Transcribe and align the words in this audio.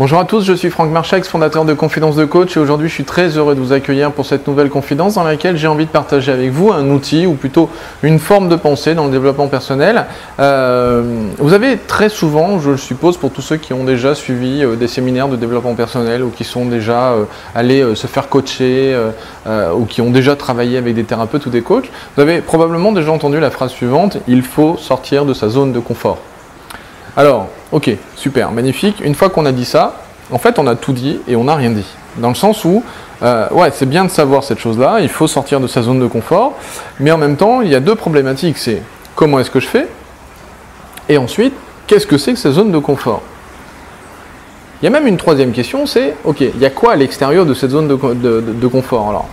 Bonjour 0.00 0.18
à 0.18 0.24
tous, 0.24 0.46
je 0.46 0.54
suis 0.54 0.70
Franck 0.70 0.90
Marchex, 0.90 1.28
fondateur 1.28 1.66
de 1.66 1.74
Confidence 1.74 2.16
de 2.16 2.24
Coach 2.24 2.56
et 2.56 2.60
aujourd'hui 2.60 2.88
je 2.88 2.94
suis 2.94 3.04
très 3.04 3.36
heureux 3.36 3.54
de 3.54 3.60
vous 3.60 3.74
accueillir 3.74 4.12
pour 4.12 4.24
cette 4.24 4.48
nouvelle 4.48 4.70
confidence 4.70 5.16
dans 5.16 5.24
laquelle 5.24 5.58
j'ai 5.58 5.66
envie 5.66 5.84
de 5.84 5.90
partager 5.90 6.32
avec 6.32 6.52
vous 6.52 6.72
un 6.72 6.88
outil 6.88 7.26
ou 7.26 7.34
plutôt 7.34 7.68
une 8.02 8.18
forme 8.18 8.48
de 8.48 8.56
pensée 8.56 8.94
dans 8.94 9.04
le 9.04 9.10
développement 9.10 9.48
personnel. 9.48 10.06
Euh, 10.38 11.02
vous 11.36 11.52
avez 11.52 11.76
très 11.76 12.08
souvent, 12.08 12.58
je 12.60 12.70
le 12.70 12.76
suppose 12.78 13.18
pour 13.18 13.30
tous 13.30 13.42
ceux 13.42 13.58
qui 13.58 13.74
ont 13.74 13.84
déjà 13.84 14.14
suivi 14.14 14.64
euh, 14.64 14.74
des 14.74 14.88
séminaires 14.88 15.28
de 15.28 15.36
développement 15.36 15.74
personnel 15.74 16.22
ou 16.22 16.30
qui 16.30 16.44
sont 16.44 16.64
déjà 16.64 17.12
euh, 17.12 17.24
allés 17.54 17.94
se 17.94 18.06
faire 18.06 18.30
coacher 18.30 18.96
ou 19.46 19.84
qui 19.84 20.00
ont 20.00 20.10
déjà 20.10 20.34
travaillé 20.34 20.78
avec 20.78 20.94
des 20.94 21.04
thérapeutes 21.04 21.44
ou 21.44 21.50
des 21.50 21.60
coachs, 21.60 21.90
vous 22.16 22.22
avez 22.22 22.40
probablement 22.40 22.92
déjà 22.92 23.12
entendu 23.12 23.38
la 23.38 23.50
phrase 23.50 23.72
suivante, 23.72 24.16
il 24.28 24.40
faut 24.40 24.78
sortir 24.78 25.26
de 25.26 25.34
sa 25.34 25.50
zone 25.50 25.74
de 25.74 25.78
confort. 25.78 26.16
Alors, 27.16 27.48
ok, 27.72 27.90
super, 28.16 28.52
magnifique. 28.52 29.00
Une 29.02 29.14
fois 29.14 29.30
qu'on 29.30 29.46
a 29.46 29.52
dit 29.52 29.64
ça, 29.64 29.96
en 30.30 30.38
fait, 30.38 30.58
on 30.58 30.66
a 30.66 30.76
tout 30.76 30.92
dit 30.92 31.20
et 31.26 31.36
on 31.36 31.44
n'a 31.44 31.54
rien 31.54 31.70
dit. 31.70 31.86
Dans 32.16 32.28
le 32.28 32.34
sens 32.34 32.64
où, 32.64 32.82
euh, 33.22 33.48
ouais, 33.50 33.70
c'est 33.72 33.86
bien 33.88 34.04
de 34.04 34.10
savoir 34.10 34.44
cette 34.44 34.58
chose-là, 34.58 35.00
il 35.00 35.08
faut 35.08 35.26
sortir 35.26 35.60
de 35.60 35.66
sa 35.66 35.82
zone 35.82 36.00
de 36.00 36.06
confort, 36.06 36.54
mais 36.98 37.10
en 37.10 37.18
même 37.18 37.36
temps, 37.36 37.62
il 37.62 37.70
y 37.70 37.74
a 37.74 37.80
deux 37.80 37.94
problématiques. 37.94 38.58
C'est 38.58 38.82
comment 39.14 39.40
est-ce 39.40 39.50
que 39.50 39.60
je 39.60 39.66
fais 39.66 39.88
Et 41.08 41.18
ensuite, 41.18 41.54
qu'est-ce 41.86 42.06
que 42.06 42.18
c'est 42.18 42.32
que 42.32 42.38
cette 42.38 42.52
zone 42.52 42.70
de 42.70 42.78
confort? 42.78 43.22
Il 44.80 44.84
y 44.84 44.88
a 44.88 44.90
même 44.90 45.06
une 45.06 45.18
troisième 45.18 45.52
question, 45.52 45.84
c'est, 45.84 46.14
ok, 46.24 46.40
il 46.40 46.58
y 46.58 46.64
a 46.64 46.70
quoi 46.70 46.92
à 46.92 46.96
l'extérieur 46.96 47.44
de 47.44 47.52
cette 47.52 47.70
zone 47.70 47.86
de, 47.86 48.66
confort? 48.66 49.10
Alors, 49.10 49.28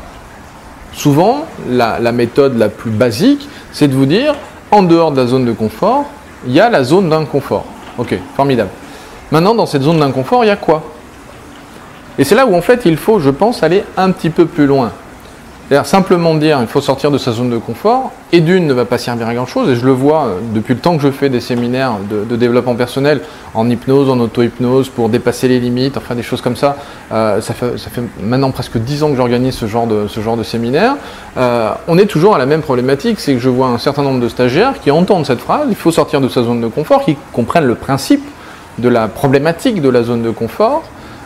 souvent, 0.91 1.45
la 1.69 2.11
méthode 2.11 2.57
la 2.57 2.67
plus 2.67 2.91
basique, 2.91 3.47
c'est 3.71 3.87
de 3.87 3.93
vous 3.93 4.07
dire, 4.07 4.35
en 4.71 4.83
dehors 4.83 5.11
de 5.11 5.21
la 5.21 5.27
zone 5.27 5.45
de 5.45 5.53
confort, 5.53 6.05
il 6.47 6.53
y 6.53 6.59
a 6.59 6.69
la 6.69 6.83
zone 6.83 7.09
d'inconfort. 7.09 7.65
Ok, 7.97 8.17
formidable. 8.35 8.69
Maintenant, 9.31 9.53
dans 9.53 9.65
cette 9.65 9.83
zone 9.83 9.99
d'inconfort, 9.99 10.43
il 10.43 10.47
y 10.47 10.51
a 10.51 10.55
quoi? 10.55 10.83
Et 12.17 12.23
c'est 12.23 12.35
là 12.35 12.45
où 12.47 12.55
en 12.55 12.61
fait 12.61 12.81
il 12.85 12.97
faut, 12.97 13.19
je 13.19 13.29
pense, 13.29 13.61
aller 13.61 13.83
un 13.95 14.11
petit 14.11 14.29
peu 14.29 14.45
plus 14.45 14.65
loin. 14.65 14.91
C'est-à-dire 15.67 15.85
simplement 15.85 16.33
dire 16.35 16.59
il 16.61 16.67
faut 16.67 16.79
sortir 16.79 17.11
de 17.11 17.17
sa 17.17 17.33
zone 17.33 17.49
de 17.49 17.57
confort, 17.57 18.11
et 18.31 18.39
d'une 18.39 18.67
ne 18.67 18.73
va 18.73 18.85
pas 18.85 18.97
servir 18.97 19.27
à 19.27 19.33
grand-chose, 19.33 19.69
et 19.69 19.75
je 19.75 19.85
le 19.85 19.91
vois 19.91 20.25
euh, 20.25 20.39
depuis 20.53 20.73
le 20.73 20.79
temps 20.79 20.95
que 20.95 21.03
je 21.03 21.11
fais 21.11 21.27
des 21.27 21.41
séminaires 21.41 21.95
de, 22.09 22.35
développement 22.37 22.75
personnel 22.75 23.21
en 23.53 23.69
hypnose, 23.69 24.09
en 24.09 24.17
auto-hypnose, 24.19 24.87
pour 24.87 25.09
dépasser 25.09 25.49
les 25.49 25.59
limites, 25.59 25.97
enfin 25.97 26.15
des 26.15 26.23
choses 26.23 26.39
comme 26.39 26.55
ça. 26.55 26.77
Euh, 27.11 27.41
ça, 27.41 27.53
fait, 27.53 27.77
ça, 27.77 27.89
fait, 27.89 28.01
maintenant 28.21 28.51
presque 28.51 28.77
dix 28.77 29.03
ans 29.03 29.09
que 29.09 29.17
j'organise 29.17 29.55
ce 29.55 29.65
genre 29.65 29.87
de, 29.87 30.07
ce 30.07 30.21
genre 30.21 30.37
de 30.37 30.43
séminaire. 30.43 30.95
Euh, 31.35 31.71
on 31.89 31.97
est 31.97 32.05
toujours 32.05 32.35
à 32.35 32.37
la 32.37 32.45
même 32.45 32.61
problématique, 32.61 33.19
c'est 33.19 33.33
que 33.33 33.39
je 33.39 33.49
vois 33.49 33.67
un 33.67 33.77
certain 33.77 34.03
nombre 34.03 34.21
de 34.21 34.29
stagiaires 34.29 34.79
qui 34.79 34.89
entendent 34.91 35.25
cette 35.25 35.41
phrase, 35.41 35.67
il 35.69 35.75
faut 35.75 35.91
sortir 35.91 36.21
de 36.21 36.29
sa 36.29 36.43
zone 36.43 36.61
de 36.61 36.67
confort, 36.67 37.03
qui 37.03 37.17
comprennent 37.33 37.65
le 37.67 37.75
principe 37.75 38.23
de 38.77 38.87
la 38.87 39.09
problématique 39.09 39.81
de 39.81 39.89
la 39.89 40.03
zone 40.03 40.21
de 40.21 40.29
confort, 40.29 40.83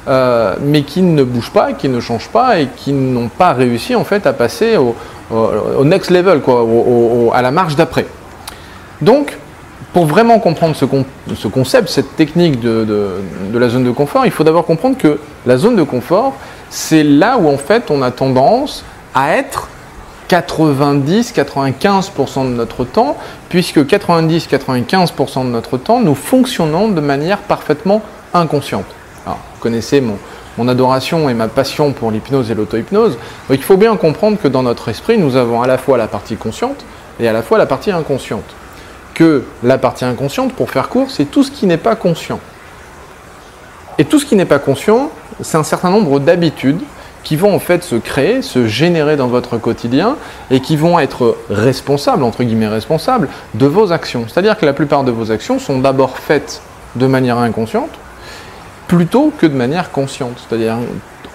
euh, 0.07 0.55
mais 0.61 0.83
qui 0.83 1.01
ne 1.01 1.23
bougent 1.23 1.51
pas, 1.51 1.73
qui 1.73 1.89
ne 1.89 1.99
changent 1.99 2.29
pas 2.29 2.59
et 2.59 2.67
qui 2.75 2.93
n'ont 2.93 3.29
pas 3.29 3.53
réussi 3.53 3.95
en 3.95 4.03
fait 4.03 4.25
à 4.25 4.33
passer 4.33 4.77
au, 4.77 4.95
next 5.85 6.09
level, 6.09 6.41
quoi, 6.41 6.65
à 7.33 7.41
la 7.41 7.51
marche 7.51 7.75
d'après. 7.75 8.05
Donc, 9.01 9.37
pour 9.93 10.05
vraiment 10.05 10.39
comprendre 10.39 10.75
ce, 10.75 11.47
concept, 11.47 11.89
cette 11.89 12.15
technique 12.15 12.59
de, 12.59 12.85
de, 13.51 13.57
la 13.57 13.69
zone 13.69 13.83
de 13.83 13.91
confort, 13.91 14.25
il 14.25 14.31
faut 14.31 14.43
d'abord 14.43 14.65
comprendre 14.65 14.97
que 14.97 15.19
la 15.45 15.57
zone 15.57 15.75
de 15.75 15.83
confort, 15.83 16.33
c'est 16.69 17.03
là 17.03 17.37
où 17.37 17.47
en 17.47 17.57
fait 17.57 17.91
on 17.91 18.01
a 18.01 18.11
tendance 18.11 18.83
à 19.13 19.35
être 19.35 19.69
90-95% 20.29 22.45
de 22.45 22.55
notre 22.55 22.85
temps, 22.85 23.17
puisque 23.49 23.79
90-95% 23.79 25.45
de 25.45 25.49
notre 25.49 25.77
temps, 25.77 25.99
nous 25.99 26.15
fonctionnons 26.15 26.87
de 26.87 27.01
manière 27.01 27.39
parfaitement 27.39 28.01
inconsciente. 28.33 28.85
Vous 29.35 29.59
connaissez 29.59 30.01
mon, 30.01 30.17
mon 30.57 30.67
adoration 30.67 31.29
et 31.29 31.33
ma 31.33 31.47
passion 31.47 31.91
pour 31.91 32.11
l'hypnose 32.11 32.51
et 32.51 32.55
l'auto-hypnose. 32.55 33.17
Il 33.49 33.63
faut 33.63 33.77
bien 33.77 33.95
comprendre 33.95 34.37
que 34.37 34.47
dans 34.47 34.63
notre 34.63 34.89
esprit, 34.89 35.17
nous 35.17 35.35
avons 35.35 35.61
à 35.61 35.67
la 35.67 35.77
fois 35.77 35.97
la 35.97 36.07
partie 36.07 36.35
consciente 36.35 36.83
et 37.19 37.27
à 37.27 37.33
la 37.33 37.41
fois 37.41 37.57
la 37.57 37.65
partie 37.65 37.91
inconsciente. 37.91 38.43
Que 39.13 39.43
la 39.63 39.77
partie 39.77 40.05
inconsciente, 40.05 40.53
pour 40.53 40.69
faire 40.69 40.89
court, 40.89 41.09
c'est 41.09 41.25
tout 41.25 41.43
ce 41.43 41.51
qui 41.51 41.67
n'est 41.67 41.77
pas 41.77 41.95
conscient. 41.95 42.39
Et 43.97 44.05
tout 44.05 44.19
ce 44.19 44.25
qui 44.25 44.35
n'est 44.35 44.45
pas 44.45 44.59
conscient, 44.59 45.11
c'est 45.41 45.57
un 45.57 45.63
certain 45.63 45.89
nombre 45.89 46.19
d'habitudes 46.19 46.79
qui 47.23 47.35
vont 47.35 47.53
en 47.53 47.59
fait 47.59 47.83
se 47.83 47.95
créer, 47.95 48.41
se 48.41 48.67
générer 48.67 49.15
dans 49.15 49.27
votre 49.27 49.57
quotidien 49.57 50.15
et 50.49 50.59
qui 50.59 50.75
vont 50.75 50.97
être 50.99 51.37
responsables, 51.49 52.23
entre 52.23 52.43
guillemets 52.43 52.67
responsables, 52.67 53.29
de 53.53 53.67
vos 53.67 53.91
actions. 53.91 54.25
C'est-à-dire 54.27 54.57
que 54.57 54.65
la 54.65 54.73
plupart 54.73 55.03
de 55.03 55.11
vos 55.11 55.31
actions 55.31 55.59
sont 55.59 55.79
d'abord 55.79 56.17
faites 56.17 56.61
de 56.95 57.05
manière 57.05 57.37
inconsciente 57.37 57.91
plutôt 58.91 59.31
que 59.37 59.45
de 59.45 59.55
manière 59.55 59.89
consciente. 59.91 60.33
C'est-à-dire, 60.37 60.75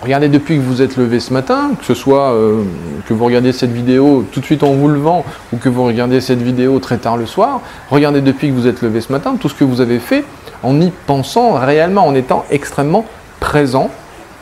regardez 0.03 0.29
depuis 0.29 0.57
que 0.57 0.63
vous 0.63 0.83
êtes 0.83 0.99
levé 0.99 1.21
ce 1.21 1.33
matin, 1.33 1.71
que 1.79 1.87
ce 1.87 1.95
soit 1.95 2.33
euh, 2.33 2.63
que 3.09 3.15
vous 3.15 3.25
regardez 3.25 3.53
cette 3.53 3.73
vidéo 3.73 4.27
tout 4.31 4.41
de 4.41 4.45
suite 4.45 4.63
en 4.63 4.73
vous 4.73 4.89
levant 4.89 5.25
ou 5.55 5.57
que 5.57 5.71
vous 5.71 5.85
regardez 5.85 6.21
cette 6.21 6.43
vidéo 6.43 6.79
très 6.81 6.99
tard 6.99 7.17
le 7.17 7.25
soir, 7.25 7.63
regardez 7.91 8.21
depuis 8.21 8.49
que 8.49 8.53
vous 8.53 8.67
êtes 8.67 8.83
levé 8.83 9.01
ce 9.01 9.11
matin 9.11 9.37
tout 9.41 9.49
ce 9.49 9.55
que 9.55 9.65
vous 9.65 9.81
avez 9.81 10.01
fait 10.01 10.23
en 10.63 10.79
y 10.83 10.93
pensant 11.07 11.55
réellement, 11.55 12.07
en 12.07 12.15
étant 12.15 12.45
extrêmement 12.51 13.07
présent, 13.41 13.91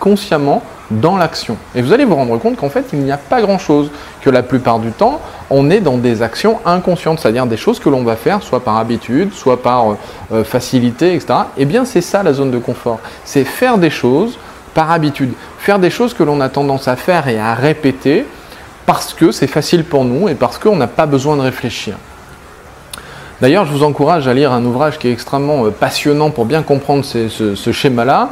consciemment, 0.00 0.64
dans 0.91 1.16
l'action. 1.16 1.56
Et 1.76 1.82
vous 1.82 1.92
allez 1.92 2.04
vous 2.04 2.16
rendre 2.16 2.36
compte 2.38 2.56
qu'en 2.56 2.69
fait, 2.69 2.86
il 2.92 2.98
n'y 2.98 3.12
a 3.12 3.16
pas 3.16 3.41
grand-chose, 3.41 3.91
que 4.22 4.30
la 4.30 4.42
plupart 4.42 4.80
du 4.80 4.91
temps, 4.91 5.20
on 5.50 5.71
est 5.71 5.81
dans 5.81 5.99
des 5.99 6.22
actions 6.22 6.59
inconscientes, 6.65 7.21
c'est-à-dire 7.21 7.47
des 7.47 7.56
choses 7.56 7.78
que 7.78 7.88
l'on 7.88 8.03
va 8.03 8.16
faire, 8.16 8.43
soit 8.43 8.65
par 8.65 8.77
habitude, 8.77 9.32
soit 9.32 9.62
par 9.62 9.91
euh, 9.91 9.97
euh, 10.32 10.44
facilité, 10.44 11.15
etc. 11.15 11.34
Eh 11.56 11.65
bien, 11.65 11.84
c'est 11.84 12.00
ça 12.00 12.22
la 12.22 12.32
zone 12.32 12.50
de 12.50 12.59
confort. 12.59 13.00
C'est 13.25 13.44
faire 13.44 13.78
des 13.78 13.91
choses 13.91 14.38
par 14.75 14.91
habitude, 14.91 15.33
faire 15.59 15.78
des 15.78 15.91
choses 15.91 16.15
que 16.15 16.22
l'on 16.22 16.41
a 16.41 16.49
tendance 16.49 16.88
à 16.88 16.97
faire 16.97 17.28
et 17.28 17.38
à 17.38 17.54
répéter 17.54 18.27
parce 18.87 19.15
que 19.15 19.31
c'est 19.31 19.47
facile 19.47 19.84
pour 19.84 20.04
nous 20.04 20.28
et 20.28 20.34
parce 20.34 20.59
qu'on 20.59 20.77
n'a 20.77 20.87
pas 20.87 21.06
besoin 21.06 21.37
de 21.37 21.43
réfléchir. 21.43 21.97
D'ailleurs, 23.41 23.66
je 23.66 23.72
vous 23.72 23.83
encourage 23.83 24.28
à 24.28 24.34
lire 24.34 24.53
un 24.53 24.65
ouvrage 24.65 24.99
qui 24.99 25.09
est 25.09 25.12
extrêmement 25.12 25.66
euh, 25.66 25.71
passionnant 25.71 26.31
pour 26.31 26.47
bien 26.47 26.62
comprendre 26.62 27.04
ce, 27.04 27.72
schéma-là. 27.72 28.31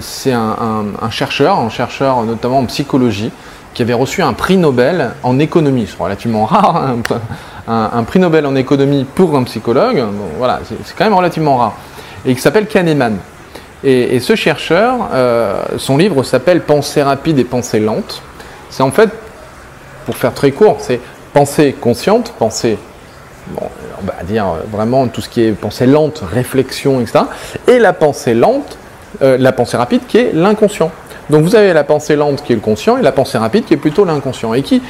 C'est 0.00 0.32
un, 0.32 1.10
chercheur, 1.10 1.58
un 1.58 1.70
chercheur 1.70 2.22
notamment 2.24 2.58
en 2.58 2.66
psychologie, 2.66 3.32
qui 3.78 3.82
avait 3.82 3.94
reçu 3.94 4.22
un 4.22 4.32
prix 4.32 4.56
Nobel 4.56 5.12
en 5.22 5.38
économie. 5.38 5.86
C'est 5.88 6.02
relativement 6.02 6.44
rare, 6.46 6.76
hein, 6.76 6.96
un, 7.68 8.02
prix 8.02 8.18
Nobel 8.18 8.44
en 8.44 8.56
économie 8.56 9.04
pour 9.04 9.36
un 9.36 9.44
psychologue. 9.44 10.02
voilà, 10.36 10.58
c'est 10.66 10.96
quand 10.96 11.04
même 11.04 11.14
relativement 11.14 11.58
rare. 11.58 11.76
Et 12.26 12.34
qui 12.34 12.40
s'appelle 12.40 12.66
Kahneman. 12.66 13.18
Et, 13.84 14.18
ce 14.18 14.34
chercheur, 14.34 15.10
euh, 15.12 15.62
son 15.76 15.96
livre 15.96 16.24
s'appelle 16.24 16.62
Pensée 16.62 17.04
rapide 17.04 17.38
et 17.38 17.44
pensée 17.44 17.78
lente. 17.78 18.20
C'est 18.68 18.82
en 18.82 18.90
fait, 18.90 19.10
pour 20.06 20.16
faire 20.16 20.34
très 20.34 20.50
court, 20.50 20.78
c'est 20.80 20.98
pensée 21.32 21.72
consciente, 21.80 22.34
pensée 22.36 22.78
on 23.56 24.04
va 24.04 24.24
dire 24.24 24.44
euh, 24.48 24.58
vraiment 24.72 25.06
tout 25.06 25.20
ce 25.20 25.28
qui 25.28 25.42
est 25.42 25.52
pensée 25.52 25.86
lente, 25.86 26.24
réflexion, 26.32 27.00
etc. 27.00 27.26
Et 27.68 27.78
la 27.78 27.92
pensée 27.92 28.34
lente, 28.34 28.76
euh, 29.22 29.38
la 29.38 29.52
pensée 29.52 29.76
rapide 29.76 30.00
qui 30.08 30.18
est 30.18 30.32
l'inconscient. 30.34 30.90
Donc 31.30 31.42
vous 31.42 31.54
avez 31.54 31.72
la 31.72 31.84
pensée 31.84 32.16
lente 32.16 32.42
qui 32.42 32.52
est 32.52 32.56
le 32.56 32.60
conscient 32.60 32.96
et 32.96 33.02
la 33.02 33.12
pensée 33.12 33.38
rapide 33.38 33.64
qui 33.64 33.74
est 33.74 33.78
plutôt 33.78 34.04
l'inconscient 34.04 34.54
et 34.54 34.62
qui, 34.62 34.82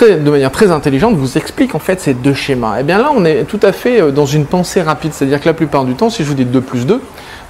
de 0.00 0.30
manière 0.30 0.50
très 0.50 0.70
intelligente, 0.70 1.14
vous 1.14 1.38
explique 1.38 1.74
en 1.74 1.78
fait 1.78 2.00
ces 2.00 2.14
deux 2.14 2.34
schémas. 2.34 2.76
Et 2.76 2.80
eh 2.80 2.82
bien 2.82 2.98
là, 2.98 3.10
on 3.14 3.24
est 3.24 3.44
tout 3.44 3.60
à 3.62 3.72
fait 3.72 4.00
euh, 4.00 4.10
dans 4.10 4.26
une 4.26 4.46
pensée 4.46 4.82
rapide, 4.82 5.12
c'est-à-dire 5.12 5.40
que 5.40 5.46
la 5.46 5.54
plupart 5.54 5.84
du 5.84 5.94
temps, 5.94 6.10
si 6.10 6.24
je 6.24 6.28
vous 6.28 6.34
dis 6.34 6.44
2 6.44 6.60
plus 6.60 6.86
2, 6.86 7.00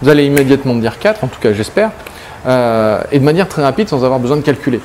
vous 0.03 0.09
allez 0.09 0.25
immédiatement 0.27 0.75
me 0.75 0.81
dire 0.81 0.99
4, 0.99 1.25
en 1.25 1.29
tout 1.29 1.41
cas 1.41 1.53
j'espère, 1.53 1.91
et 2.45 3.19
de 3.21 3.25
manière 3.25 3.47
très 3.47 3.63
rapide 3.63 3.89
sans 3.89 4.05
avoir 4.05 4.19
besoin 4.19 4.37
de 4.37 4.43
calculer. 4.43 4.81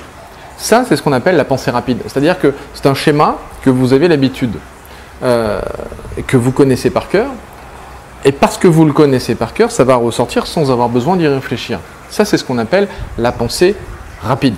Ça, 0.57 0.83
c'est 0.87 0.95
ce 0.95 1.03
qu'on 1.03 1.13
appelle 1.13 1.35
la 1.35 1.45
pensée 1.45 1.71
rapide. 1.71 1.99
C'est-à-dire 2.07 2.39
que 2.39 2.53
c'est 2.73 2.87
un 2.87 2.95
schéma 2.95 3.37
que 3.61 3.69
vous 3.69 3.93
avez 3.93 4.07
l'habitude 4.07 4.55
euh, 5.23 5.59
que 6.25 6.35
vous 6.35 6.51
connaissez 6.51 6.89
par 6.89 7.09
cœur. 7.09 7.27
Et 8.25 8.31
parce 8.31 8.57
que 8.57 8.67
vous 8.67 8.85
le 8.85 8.93
connaissez 8.93 9.35
par 9.35 9.53
cœur, 9.53 9.71
ça 9.71 9.83
va 9.83 9.95
ressortir 9.95 10.47
sans 10.47 10.71
avoir 10.71 10.89
besoin 10.89 11.15
d'y 11.15 11.27
réfléchir. 11.27 11.79
Ça, 12.09 12.25
c'est 12.25 12.37
ce 12.37 12.43
qu'on 12.43 12.57
appelle 12.57 12.87
la 13.17 13.31
pensée 13.31 13.75
rapide. 14.21 14.55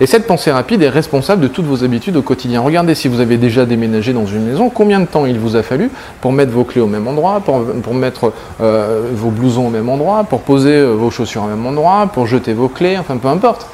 Et 0.00 0.06
cette 0.06 0.26
pensée 0.26 0.52
rapide 0.52 0.82
est 0.82 0.88
responsable 0.88 1.42
de 1.42 1.48
toutes 1.48 1.64
vos 1.64 1.82
habitudes 1.82 2.16
au 2.16 2.22
quotidien. 2.22 2.60
Regardez 2.60 2.94
si 2.94 3.08
vous 3.08 3.20
avez 3.20 3.36
déjà 3.36 3.64
déménagé 3.64 4.12
dans 4.12 4.26
une 4.26 4.44
maison, 4.44 4.70
combien 4.70 5.00
de 5.00 5.06
temps 5.06 5.26
il 5.26 5.38
vous 5.38 5.56
a 5.56 5.62
fallu 5.62 5.90
pour 6.20 6.32
mettre 6.32 6.52
vos 6.52 6.64
clés 6.64 6.80
au 6.80 6.86
même 6.86 7.08
endroit, 7.08 7.40
pour, 7.40 7.94
mettre 7.94 8.32
euh, 8.60 9.10
vos 9.12 9.30
blousons 9.30 9.68
au 9.68 9.70
même 9.70 9.88
endroit, 9.88 10.24
pour 10.24 10.40
poser 10.42 10.74
euh, 10.74 10.92
vos 10.92 11.10
chaussures 11.10 11.44
au 11.44 11.48
même 11.48 11.66
endroit, 11.66 12.10
pour 12.12 12.26
jeter 12.26 12.52
vos 12.52 12.68
clés, 12.68 12.96
enfin 12.98 13.16
peu 13.16 13.28
importe 13.28 13.66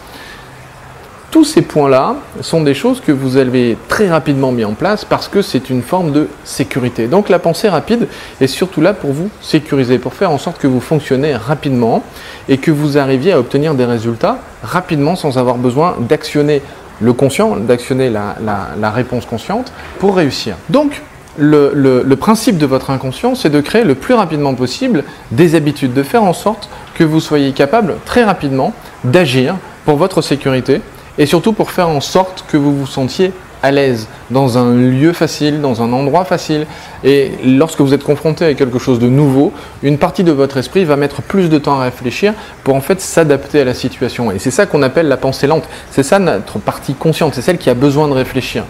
tous 1.34 1.42
ces 1.42 1.62
points-là 1.62 2.14
sont 2.42 2.62
des 2.62 2.74
choses 2.74 3.00
que 3.00 3.10
vous 3.10 3.36
avez 3.38 3.76
très 3.88 4.08
rapidement 4.08 4.52
mis 4.52 4.64
en 4.64 4.74
place 4.74 5.04
parce 5.04 5.26
que 5.26 5.42
c'est 5.42 5.68
une 5.68 5.82
forme 5.82 6.12
de 6.12 6.28
sécurité. 6.44 7.08
Donc 7.08 7.28
la 7.28 7.40
pensée 7.40 7.68
rapide 7.68 8.06
est 8.40 8.46
surtout 8.46 8.80
là 8.80 8.94
pour 8.94 9.10
vous 9.10 9.28
sécuriser, 9.40 9.98
pour 9.98 10.14
faire 10.14 10.30
en 10.30 10.38
sorte 10.38 10.58
que 10.58 10.68
vous 10.68 10.78
fonctionnez 10.78 11.34
rapidement 11.34 12.04
et 12.48 12.58
que 12.58 12.70
vous 12.70 12.98
arriviez 12.98 13.32
à 13.32 13.40
obtenir 13.40 13.74
des 13.74 13.84
résultats 13.84 14.38
rapidement 14.62 15.16
sans 15.16 15.36
avoir 15.36 15.56
besoin 15.56 15.96
d'actionner 15.98 16.62
le 17.00 17.12
conscient, 17.12 17.56
d'actionner 17.56 18.10
la, 18.10 18.90
réponse 18.92 19.26
consciente 19.26 19.72
pour 19.98 20.14
réussir. 20.14 20.54
Donc 20.68 21.02
le, 21.36 22.14
principe 22.14 22.58
de 22.58 22.66
votre 22.66 22.90
inconscient, 22.90 23.34
c'est 23.34 23.50
de 23.50 23.60
créer 23.60 23.82
le 23.82 23.96
plus 23.96 24.14
rapidement 24.14 24.54
possible 24.54 25.02
des 25.32 25.56
habitudes, 25.56 25.94
de 25.94 26.04
faire 26.04 26.22
en 26.22 26.32
sorte 26.32 26.68
que 26.94 27.02
vous 27.02 27.18
soyez 27.18 27.50
capable 27.50 27.96
très 28.04 28.22
rapidement 28.22 28.72
d'agir 29.02 29.56
pour 29.84 29.96
votre 29.96 30.22
sécurité 30.22 30.80
et 31.18 31.26
surtout 31.26 31.52
pour 31.52 31.70
faire 31.70 31.88
en 31.88 32.00
sorte 32.00 32.44
que 32.48 32.56
vous 32.56 32.76
vous 32.76 32.86
sentiez 32.86 33.32
à 33.64 33.70
l'aise, 33.70 34.08
dans 34.30 34.58
un 34.58 34.74
lieu 34.74 35.14
facile, 35.14 35.62
dans 35.62 35.80
un 35.80 35.90
endroit 35.94 36.26
facile. 36.26 36.66
Et 37.02 37.32
lorsque 37.46 37.80
vous 37.80 37.94
êtes 37.94 38.04
confronté 38.04 38.44
à 38.44 38.52
quelque 38.52 38.78
chose 38.78 38.98
de 38.98 39.08
nouveau, 39.08 39.54
une 39.82 39.96
partie 39.96 40.22
de 40.22 40.32
votre 40.32 40.58
esprit 40.58 40.84
va 40.84 40.96
mettre 40.96 41.22
plus 41.22 41.48
de 41.48 41.56
temps 41.56 41.80
à 41.80 41.84
réfléchir 41.84 42.34
pour 42.62 42.74
en 42.74 42.82
fait 42.82 43.00
s'adapter 43.00 43.62
à 43.62 43.64
la 43.64 43.72
situation. 43.72 44.30
Et 44.30 44.38
c'est 44.38 44.50
ça 44.50 44.66
qu'on 44.66 44.82
appelle 44.82 45.08
la 45.08 45.16
pensée 45.16 45.46
lente. 45.46 45.64
C'est 45.90 46.02
ça 46.02 46.18
notre 46.18 46.58
partie 46.58 46.92
consciente, 46.92 47.34
c'est 47.34 47.40
celle 47.40 47.56
qui 47.56 47.70
a 47.70 47.74
besoin 47.74 48.06
de 48.06 48.12
réfléchir. 48.12 48.64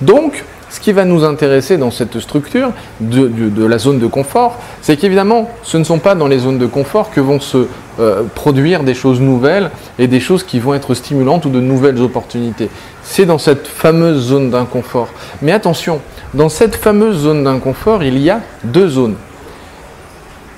Donc, 0.00 0.44
ce 0.70 0.78
qui 0.78 0.92
va 0.92 1.04
nous 1.04 1.24
intéresser 1.24 1.76
dans 1.76 1.90
cette 1.90 2.20
structure 2.20 2.70
de, 3.00 3.66
la 3.66 3.78
zone 3.78 3.98
de 3.98 4.06
confort, 4.06 4.58
c'est 4.80 4.96
qu'évidemment, 4.96 5.50
ce 5.64 5.76
ne 5.76 5.84
sont 5.84 5.98
pas 5.98 6.14
dans 6.14 6.28
les 6.28 6.38
zones 6.38 6.58
de 6.58 6.66
confort 6.66 7.10
que 7.10 7.20
vont 7.20 7.40
se 7.40 7.66
euh, 8.00 8.22
produire 8.34 8.82
des 8.82 8.94
choses 8.94 9.20
nouvelles 9.20 9.70
et 9.98 10.06
des 10.06 10.20
choses 10.20 10.42
qui 10.42 10.58
vont 10.58 10.74
être 10.74 10.94
stimulantes 10.94 11.44
ou 11.44 11.50
de 11.50 11.60
nouvelles 11.60 12.00
opportunités. 12.00 12.70
C'est 13.02 13.26
dans 13.26 13.38
cette 13.38 13.66
fameuse 13.66 14.20
zone 14.28 14.50
d'inconfort. 14.50 15.08
Mais 15.42 15.52
attention, 15.52 16.00
dans 16.34 16.48
cette 16.48 16.76
fameuse 16.76 17.18
zone 17.18 17.44
d'inconfort, 17.44 18.02
il 18.02 18.18
y 18.18 18.30
a 18.30 18.40
deux 18.64 18.88
zones. 18.88 19.16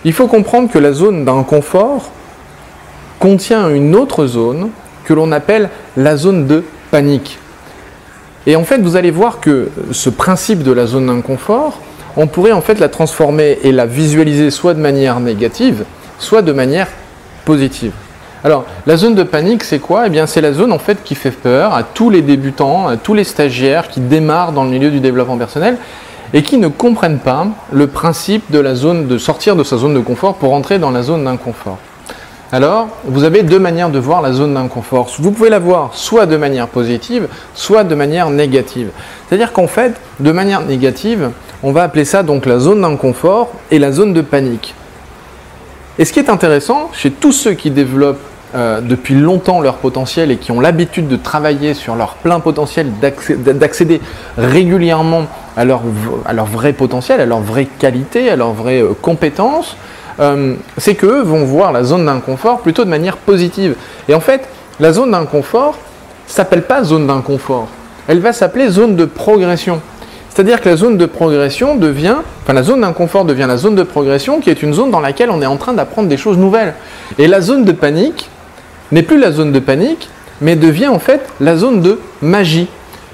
Il 0.04 0.12
faut 0.12 0.26
comprendre 0.26 0.70
que 0.70 0.78
la 0.78 0.92
zone 0.92 1.24
d'inconfort 1.24 2.10
contient 3.18 3.68
une 3.70 3.94
autre 3.94 4.26
zone 4.26 4.70
que 5.04 5.14
l'on 5.14 5.32
appelle 5.32 5.70
la 5.96 6.16
zone 6.16 6.46
de 6.46 6.64
panique. 6.90 7.38
Et 8.46 8.56
en 8.56 8.64
fait, 8.64 8.78
vous 8.78 8.96
allez 8.96 9.10
voir 9.10 9.40
que 9.40 9.68
ce 9.92 10.10
principe 10.10 10.62
de 10.62 10.72
la 10.72 10.86
zone 10.86 11.06
d'inconfort, 11.06 11.78
on 12.16 12.26
pourrait 12.26 12.52
en 12.52 12.60
fait 12.60 12.80
la 12.80 12.88
transformer 12.88 13.58
et 13.62 13.72
la 13.72 13.86
visualiser 13.86 14.50
soit 14.50 14.74
de 14.74 14.80
manière 14.80 15.20
négative, 15.20 15.84
soit 16.18 16.42
de 16.42 16.52
manière 16.52 16.88
Alors, 18.44 18.64
la 18.86 18.96
zone 18.96 19.14
de 19.14 19.22
panique, 19.22 19.62
c'est 19.62 19.78
quoi? 19.78 20.06
Eh 20.06 20.10
bien, 20.10 20.26
c'est 20.26 20.40
la 20.40 20.52
zone 20.52 20.72
en 20.72 20.78
fait 20.78 21.04
qui 21.04 21.14
fait 21.14 21.30
peur 21.30 21.74
à 21.74 21.84
tous 21.84 22.10
les 22.10 22.22
débutants, 22.22 22.88
à 22.88 22.96
tous 22.96 23.14
les 23.14 23.24
stagiaires 23.24 23.88
qui 23.88 24.00
démarrent 24.00 24.52
dans 24.52 24.64
le 24.64 24.70
milieu 24.70 24.90
du 24.90 24.98
développement 24.98 25.38
personnel 25.38 25.76
et 26.34 26.42
qui 26.42 26.58
ne 26.58 26.68
comprennent 26.68 27.20
pas 27.20 27.46
le 27.70 27.86
principe 27.86 28.50
de 28.50 28.58
la 28.58 28.74
zone 28.74 29.06
de 29.06 29.18
sortir 29.18 29.54
de 29.54 29.62
sa 29.62 29.76
zone 29.76 29.94
de 29.94 30.00
confort 30.00 30.34
pour 30.34 30.54
entrer 30.54 30.78
dans 30.78 30.90
la 30.90 31.02
zone 31.02 31.24
d'inconfort. 31.24 31.78
Alors, 32.50 32.88
vous 33.04 33.24
avez 33.24 33.44
deux 33.44 33.58
manières 33.58 33.90
de 33.90 33.98
voir 33.98 34.20
la 34.22 34.32
zone 34.32 34.54
d'inconfort. 34.54 35.08
Vous 35.18 35.30
pouvez 35.30 35.48
la 35.48 35.58
voir 35.58 35.90
soit 35.94 36.26
de 36.26 36.36
manière 36.36 36.68
positive, 36.68 37.28
soit 37.54 37.84
de 37.84 37.94
manière 37.94 38.28
négative. 38.28 38.90
C'est-à-dire 39.26 39.52
qu'en 39.52 39.66
fait, 39.66 39.94
de 40.20 40.32
manière 40.32 40.62
négative, 40.62 41.30
on 41.62 41.72
va 41.72 41.84
appeler 41.84 42.04
ça 42.04 42.22
donc 42.22 42.44
la 42.44 42.58
zone 42.58 42.82
d'inconfort 42.82 43.52
et 43.70 43.78
la 43.78 43.92
zone 43.92 44.12
de 44.12 44.20
panique. 44.20 44.74
Et 45.98 46.04
ce 46.04 46.12
qui 46.12 46.18
est 46.18 46.30
intéressant 46.30 46.90
chez 46.92 47.10
tous 47.10 47.32
ceux 47.32 47.52
qui 47.52 47.70
développent 47.70 48.20
euh, 48.54 48.80
depuis 48.80 49.14
longtemps 49.14 49.60
leur 49.60 49.76
potentiel 49.76 50.30
et 50.30 50.36
qui 50.36 50.52
ont 50.52 50.60
l'habitude 50.60 51.08
de 51.08 51.16
travailler 51.16 51.74
sur 51.74 51.96
leur 51.96 52.14
plein 52.14 52.40
potentiel, 52.40 52.92
d'accéder 53.00 54.00
régulièrement 54.36 55.26
à 55.56 55.64
leur, 55.64 55.82
vrai 56.46 56.72
potentiel, 56.74 57.20
à 57.20 57.26
leur 57.26 57.40
vraie 57.40 57.66
qualité, 57.66 58.30
à 58.30 58.36
leur 58.36 58.52
vraie 58.52 58.82
euh, 58.82 58.92
compétence, 59.00 59.76
euh, 60.20 60.54
c'est 60.76 60.94
qu'eux 60.94 61.22
vont 61.22 61.44
voir 61.44 61.72
la 61.72 61.84
zone 61.84 62.04
d'inconfort 62.04 62.60
plutôt 62.60 62.84
de 62.84 62.90
manière 62.90 63.16
positive. 63.16 63.74
Et 64.08 64.14
en 64.14 64.20
fait, 64.20 64.48
la 64.80 64.92
zone 64.92 65.12
d'inconfort 65.12 65.78
s'appelle 66.26 66.62
pas 66.62 66.84
zone 66.84 67.06
d'inconfort, 67.06 67.68
elle 68.06 68.20
va 68.20 68.32
s'appeler 68.32 68.68
zone 68.68 68.96
de 68.96 69.04
progression. 69.04 69.80
C'est-à-dire 70.34 70.62
que 70.62 70.69
la 70.70 70.76
zone 70.76 70.96
de 70.96 71.05
progression 71.05 71.76
devient, 71.76 72.17
enfin 72.43 72.55
la 72.55 72.62
zone 72.62 72.81
d'inconfort 72.81 73.26
devient 73.26 73.44
la 73.46 73.58
zone 73.58 73.75
de 73.75 73.82
progression 73.82 74.40
qui 74.40 74.49
est 74.49 74.62
une 74.62 74.73
zone 74.73 74.90
dans 74.90 75.00
laquelle 75.00 75.29
on 75.31 75.43
est 75.43 75.46
en 75.46 75.58
train 75.58 75.75
d'apprendre 75.75 76.08
des 76.08 76.17
choses 76.17 76.38
nouvelles. 76.38 76.73
Et 77.19 77.26
la 77.26 77.43
zone 77.43 77.67
de 77.67 77.73
panique 77.73 78.31
n'est 78.93 79.02
plus 79.02 79.19
la 79.19 79.31
zone 79.31 79.52
de 79.52 79.58
panique, 79.58 80.08
mais 80.40 80.56
devient 80.56 80.88
en 80.88 80.99
fait 80.99 81.20
la 81.38 81.58
zone 81.58 81.82
de 81.82 81.99
magie. 82.23 82.69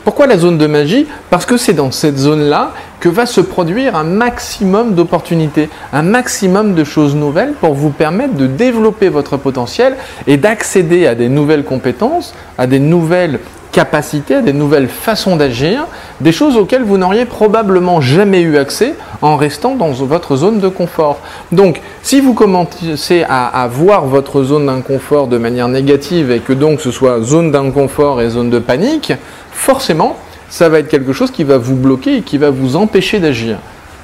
Pourquoi 0.04 0.28
la 0.28 0.38
zone 0.38 0.58
de 0.58 0.68
magie? 0.68 1.08
Parce 1.28 1.44
que 1.44 1.56
c'est 1.56 1.72
dans 1.72 1.90
cette 1.90 2.18
zone-là 2.18 2.70
que 3.00 3.08
va 3.08 3.26
se 3.26 3.40
produire 3.40 3.96
un 3.96 4.04
maximum 4.04 4.94
d'opportunités, 4.94 5.68
un 5.92 6.02
maximum 6.02 6.74
de 6.74 6.84
choses 6.84 7.16
nouvelles 7.16 7.54
pour 7.60 7.74
vous 7.74 7.90
permettre 7.90 8.34
de 8.34 8.46
développer 8.46 9.08
votre 9.08 9.36
potentiel 9.36 9.96
et 10.28 10.36
d'accéder 10.36 11.08
à 11.08 11.16
des 11.16 11.28
nouvelles 11.28 11.64
compétences, 11.64 12.32
à 12.58 12.68
des 12.68 12.78
nouvelles 12.78 13.40
à 13.78 14.42
des 14.42 14.52
nouvelles 14.52 14.88
façons 14.88 15.36
d'agir, 15.36 15.86
des 16.20 16.32
choses 16.32 16.56
auxquelles 16.56 16.82
vous 16.82 16.98
n'auriez 16.98 17.24
probablement 17.24 18.00
jamais 18.00 18.40
eu 18.40 18.56
accès 18.56 18.94
en 19.22 19.36
restant 19.36 19.74
dans 19.74 19.90
votre 19.92 20.36
zone 20.36 20.60
de 20.60 20.68
confort. 20.68 21.18
Donc, 21.52 21.80
si 22.02 22.20
vous 22.20 22.34
commencez 22.34 23.24
à 23.28 23.68
voir 23.70 24.06
votre 24.06 24.42
zone 24.42 24.66
d'inconfort 24.66 25.26
de 25.26 25.38
manière 25.38 25.68
négative 25.68 26.30
et 26.30 26.40
que 26.40 26.52
donc 26.52 26.80
ce 26.80 26.90
soit 26.90 27.20
zone 27.22 27.50
d'inconfort 27.50 28.20
et 28.20 28.30
zone 28.30 28.50
de 28.50 28.58
panique, 28.58 29.12
forcément, 29.52 30.16
ça 30.48 30.68
va 30.68 30.78
être 30.78 30.88
quelque 30.88 31.12
chose 31.12 31.30
qui 31.30 31.44
va 31.44 31.58
vous 31.58 31.76
bloquer 31.76 32.16
et 32.16 32.22
qui 32.22 32.38
va 32.38 32.50
vous 32.50 32.76
empêcher 32.76 33.18
d'agir. 33.20 33.58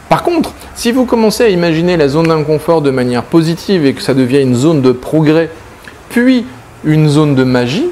Par 0.09 0.23
contre, 0.23 0.53
si 0.75 0.93
vous 0.93 1.07
commencez 1.07 1.45
à 1.45 1.49
imaginer 1.49 1.97
la 1.97 2.09
zone 2.09 2.29
d'inconfort 2.29 2.83
de 2.83 2.91
manière 2.91 3.23
positive 3.23 3.87
et 3.87 3.95
que 3.95 4.03
ça 4.03 4.15
devient 4.15 4.43
une 4.43 4.55
zone 4.55 4.83
de 4.83 4.93
progrès, 4.93 5.49
puis 6.11 6.47
une 6.85 7.09
zone 7.09 7.35
de 7.35 7.45
magie, 7.45 7.87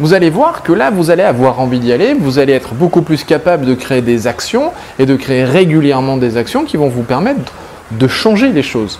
vous 0.00 0.14
allez 0.14 0.30
voir 0.30 0.62
que 0.62 0.72
là, 0.72 0.90
vous 0.90 1.10
allez 1.10 1.22
avoir 1.22 1.60
envie 1.60 1.78
d'y 1.78 1.92
aller, 1.92 2.14
vous 2.14 2.38
allez 2.38 2.54
être 2.54 2.74
beaucoup 2.74 3.02
plus 3.02 3.22
capable 3.22 3.66
de 3.66 3.74
créer 3.74 4.00
des 4.00 4.26
actions 4.26 4.72
et 4.98 5.04
de 5.04 5.14
créer 5.14 5.44
régulièrement 5.44 6.16
des 6.16 6.38
actions 6.38 6.64
qui 6.64 6.78
vont 6.78 6.88
vous 6.88 7.02
permettre 7.02 7.52
de 7.90 8.08
changer 8.08 8.50
les 8.50 8.62
choses. 8.62 8.98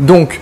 Donc, 0.00 0.40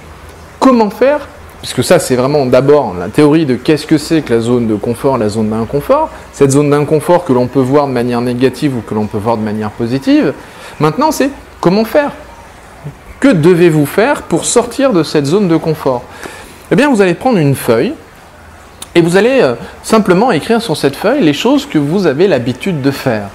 comment 0.60 0.90
faire? 0.90 1.28
Puisque 1.60 1.82
ça 1.82 1.98
c'est 1.98 2.14
vraiment 2.14 2.46
d'abord 2.46 2.94
la 2.96 3.08
théorie 3.08 3.46
de 3.46 3.56
qu'est-ce 3.56 3.86
que 3.86 3.98
c'est 3.98 4.22
que 4.22 4.34
la 4.34 4.40
zone 4.40 4.68
de 4.68 4.76
confort, 4.76 5.18
la 5.18 5.28
zone 5.28 5.50
d'inconfort, 5.50 6.10
cette 6.32 6.52
zone 6.52 6.70
d'inconfort 6.70 7.24
que 7.24 7.32
l'on 7.32 7.48
peut 7.48 7.60
voir 7.60 7.88
de 7.88 7.92
manière 7.92 8.20
négative 8.20 8.76
ou 8.76 8.82
que 8.82 8.94
l'on 8.94 9.06
peut 9.06 9.18
voir 9.18 9.36
de 9.36 9.42
manière 9.42 9.70
positive. 9.70 10.32
Maintenant 10.78 11.10
c'est 11.10 11.30
comment 11.60 11.84
faire? 11.84 12.12
Que 13.18 13.28
devez-vous 13.28 13.86
faire 13.86 14.22
pour 14.22 14.44
sortir 14.44 14.92
de 14.92 15.02
cette 15.02 15.26
zone 15.26 15.48
de 15.48 15.56
confort? 15.56 16.04
Eh 16.70 16.76
bien 16.76 16.88
vous 16.88 17.00
allez 17.00 17.14
prendre 17.14 17.38
une 17.38 17.56
feuille 17.56 17.94
et 18.96 19.02
vous 19.02 19.16
allez 19.16 19.40
euh, 19.42 19.54
simplement 19.82 20.32
écrire 20.32 20.62
sur 20.62 20.74
cette 20.74 20.96
feuille 20.96 21.22
les 21.22 21.34
choses 21.34 21.66
que 21.66 21.78
vous 21.78 22.06
avez 22.06 22.26
l'habitude 22.26 22.80
de 22.80 22.90
faire. 22.90 23.28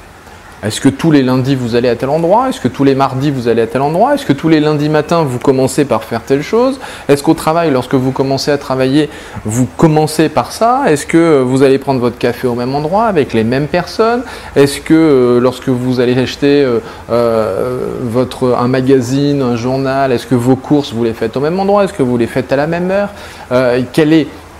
Est-ce 0.64 0.82
que 0.82 0.90
tous 0.90 1.10
les 1.10 1.22
lundis 1.24 1.56
vous 1.56 1.76
allez 1.76 1.88
à 1.88 1.96
tel 1.96 2.10
endroit? 2.10 2.50
Est-ce 2.50 2.60
que 2.60 2.68
tous 2.68 2.84
les 2.84 2.94
mardis 2.94 3.32
vous 3.32 3.48
allez 3.48 3.64
à 3.64 3.68
tel 3.68 3.82
endroit? 3.82 4.14
Est-ce 4.14 4.26
que 4.26 4.34
tous 4.34 4.50
les 4.50 4.60
lundis 4.60 4.90
matins 4.90 5.24
vous 5.24 5.40
commencez 5.40 5.86
par 5.86 6.04
faire 6.04 6.22
telle 6.22 6.42
chose? 6.44 6.80
Est-ce 7.08 7.22
qu'au 7.22 7.34
travail, 7.36 7.72
lorsque 7.72 7.94
vous 7.94 8.12
commencez 8.12 8.50
à 8.52 8.60
travailler, 8.60 9.10
vous 9.44 9.68
commencez 9.78 10.30
par 10.30 10.52
ça? 10.52 10.84
Est-ce 10.88 11.08
que 11.08 11.42
vous 11.42 11.64
allez 11.64 11.80
prendre 11.80 12.00
votre 12.00 12.18
café 12.18 12.48
au 12.48 12.54
même 12.54 12.74
endroit 12.76 13.06
avec 13.06 13.34
les 13.34 13.44
mêmes 13.44 13.68
personnes? 13.68 14.24
Est-ce 14.56 14.82
que 14.82 14.94
euh, 14.94 15.40
lorsque 15.40 15.70
vous 15.70 16.00
allez 16.00 16.18
acheter 16.18 16.64
euh, 16.64 16.80
euh, 17.12 17.96
votre, 18.02 18.56
un 18.60 18.68
magazine, 18.68 19.42
un 19.42 19.56
journal, 19.56 20.12
est-ce 20.12 20.28
que 20.28 20.36
vos 20.36 20.56
courses 20.56 20.94
vous 20.94 21.04
les 21.04 21.14
faites 21.14 21.38
au 21.38 21.40
même 21.40 21.60
endroit? 21.60 21.86
Est-ce 21.86 21.94
que 21.94 22.04
vous 22.04 22.18
les 22.18 22.28
faites 22.28 22.52
à 22.52 22.56
la 22.56 22.68
même 22.68 22.92
heure? 22.92 23.10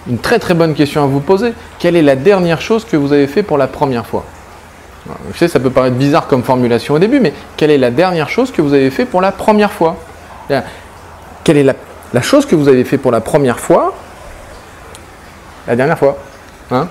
Une 0.08 0.18
très 0.18 0.40
très 0.40 0.54
bonne 0.54 0.74
question 0.74 1.04
à 1.04 1.08
vous 1.08 1.20
poser. 1.20 1.54
Quelle 1.80 1.96
est 1.96 2.02
la 2.02 2.16
dernière 2.16 2.62
chose 2.62 2.86
que 2.86 2.98
vous 2.98 3.14
avez 3.14 3.28
fait 3.28 3.44
pour 3.44 3.58
la 3.58 3.68
première 3.68 4.06
fois 4.06 4.26
je 5.34 5.38
sais, 5.40 5.48
ça 5.48 5.60
peut 5.60 5.72
paraître 5.72 5.96
bizarre 5.96 6.28
comme 6.28 6.44
formulation 6.44 6.94
au 6.94 7.00
début, 7.00 7.20
mais 7.20 7.34
quelle 7.58 7.72
est 7.72 7.78
la 7.78 7.90
dernière 7.90 8.30
chose 8.30 8.52
que 8.52 8.62
vous 8.62 8.74
avez 8.74 8.92
fait 8.92 9.06
pour 9.06 9.20
la 9.20 9.32
première 9.32 9.72
fois 9.72 9.98
Quelle 11.44 11.58
est 11.58 11.64
la, 11.64 12.22
chose 12.22 12.46
que 12.46 12.56
vous 12.56 12.68
avez 12.68 12.84
fait 12.84 13.00
pour 13.00 13.12
la 13.12 13.22
première 13.22 13.60
fois 13.60 13.96
la 15.68 15.76
dernière 15.76 15.98
fois 15.98 16.18
hein 16.72 16.88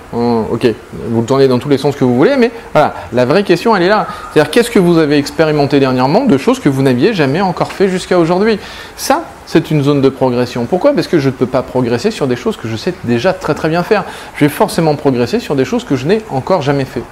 Ok, 0.50 0.66
vous 1.08 1.20
le 1.20 1.26
tournez 1.26 1.48
dans 1.48 1.58
tous 1.58 1.68
les 1.68 1.78
sens 1.78 1.96
que 1.96 2.04
vous 2.04 2.16
voulez, 2.16 2.36
mais 2.36 2.50
voilà, 2.72 2.94
la 3.12 3.24
vraie 3.24 3.44
question, 3.44 3.74
elle 3.74 3.82
est 3.82 3.88
là. 3.88 4.06
C'est-à-dire, 4.32 4.50
qu'est-ce 4.50 4.70
que 4.70 4.78
vous 4.78 4.98
avez 4.98 5.16
expérimenté 5.16 5.80
dernièrement 5.80 6.24
de 6.24 6.38
choses 6.38 6.60
que 6.60 6.68
vous 6.68 6.82
n'aviez 6.82 7.14
jamais 7.14 7.40
encore 7.40 7.72
fait 7.72 7.88
jusqu'à 7.88 8.18
aujourd'hui? 8.18 8.58
Ça, 8.96 9.24
c'est 9.46 9.70
une 9.70 9.82
zone 9.82 10.00
de 10.00 10.08
progression. 10.08 10.66
Pourquoi? 10.66 10.92
Parce 10.92 11.08
que 11.08 11.18
je 11.18 11.28
ne 11.28 11.34
peux 11.34 11.46
pas 11.46 11.62
progresser 11.62 12.10
sur 12.10 12.26
des 12.26 12.36
choses 12.36 12.56
que 12.56 12.68
je 12.68 12.76
sais 12.76 12.94
déjà 13.04 13.32
très 13.32 13.54
très 13.54 13.68
bien 13.68 13.82
faire. 13.82 14.04
Je 14.36 14.44
vais 14.44 14.50
forcément 14.50 14.94
progresser 14.94 15.40
sur 15.40 15.56
des 15.56 15.64
choses 15.64 15.84
que 15.84 15.96
je 15.96 16.06
n'ai 16.06 16.22
encore 16.30 16.62
jamais 16.62 16.84
fait. 16.84 17.02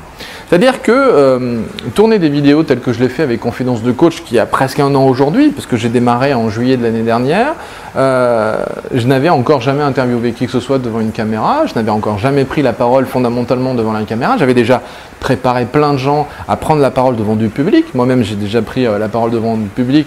C'est-à-dire 0.49 0.81
que 0.81 0.93
euh, 0.93 1.61
tourner 1.95 2.19
des 2.19 2.31
vidéos 2.31 2.63
telles 2.63 2.81
que 2.81 2.95
je 2.95 3.01
l'ai 3.01 3.11
fait 3.11 3.23
avec 3.23 3.39
Confidence 3.39 3.83
de 3.83 3.93
Coach, 3.93 4.23
qui 4.25 4.39
a 4.39 4.47
presque 4.47 4.81
un 4.81 4.95
an 4.95 5.05
aujourd'hui, 5.05 5.51
parce 5.51 5.67
que 5.67 5.77
j'ai 5.77 5.91
démarré 5.91 6.33
en 6.33 6.49
juillet 6.49 6.79
de 6.79 6.83
l'année 6.83 7.03
dernière, 7.03 7.53
euh, 7.97 8.65
je 8.95 9.07
n'avais 9.07 9.29
encore 9.29 9.61
jamais 9.61 9.83
interviewé 9.83 10.33
qui 10.33 10.47
que 10.47 10.53
ce 10.53 10.61
soit 10.61 10.79
devant 10.79 11.01
une 11.01 11.11
caméra, 11.11 11.67
je 11.67 11.75
n'avais 11.75 11.91
encore 11.91 12.19
jamais 12.19 12.47
pris 12.47 12.63
la 12.63 12.73
parole 12.73 13.05
fondamentalement 13.05 13.75
devant 13.75 13.93
la 13.93 14.05
caméra, 14.05 14.39
j'avais 14.39 14.55
déjà 14.55 14.81
préparé 15.21 15.67
plein 15.67 15.93
de 15.93 15.99
gens 15.99 16.27
à 16.49 16.57
prendre 16.57 16.81
la 16.81 16.91
parole 16.91 17.17
devant 17.17 17.37
du 17.37 17.51
public, 17.51 17.95
moi-même 17.95 18.23
j'ai 18.23 18.37
déjà 18.37 18.63
pris 18.63 18.87
euh, 18.87 18.99
la 18.99 19.09
parole 19.09 19.31
devant 19.31 19.59
du 19.59 19.69
public, 19.69 20.07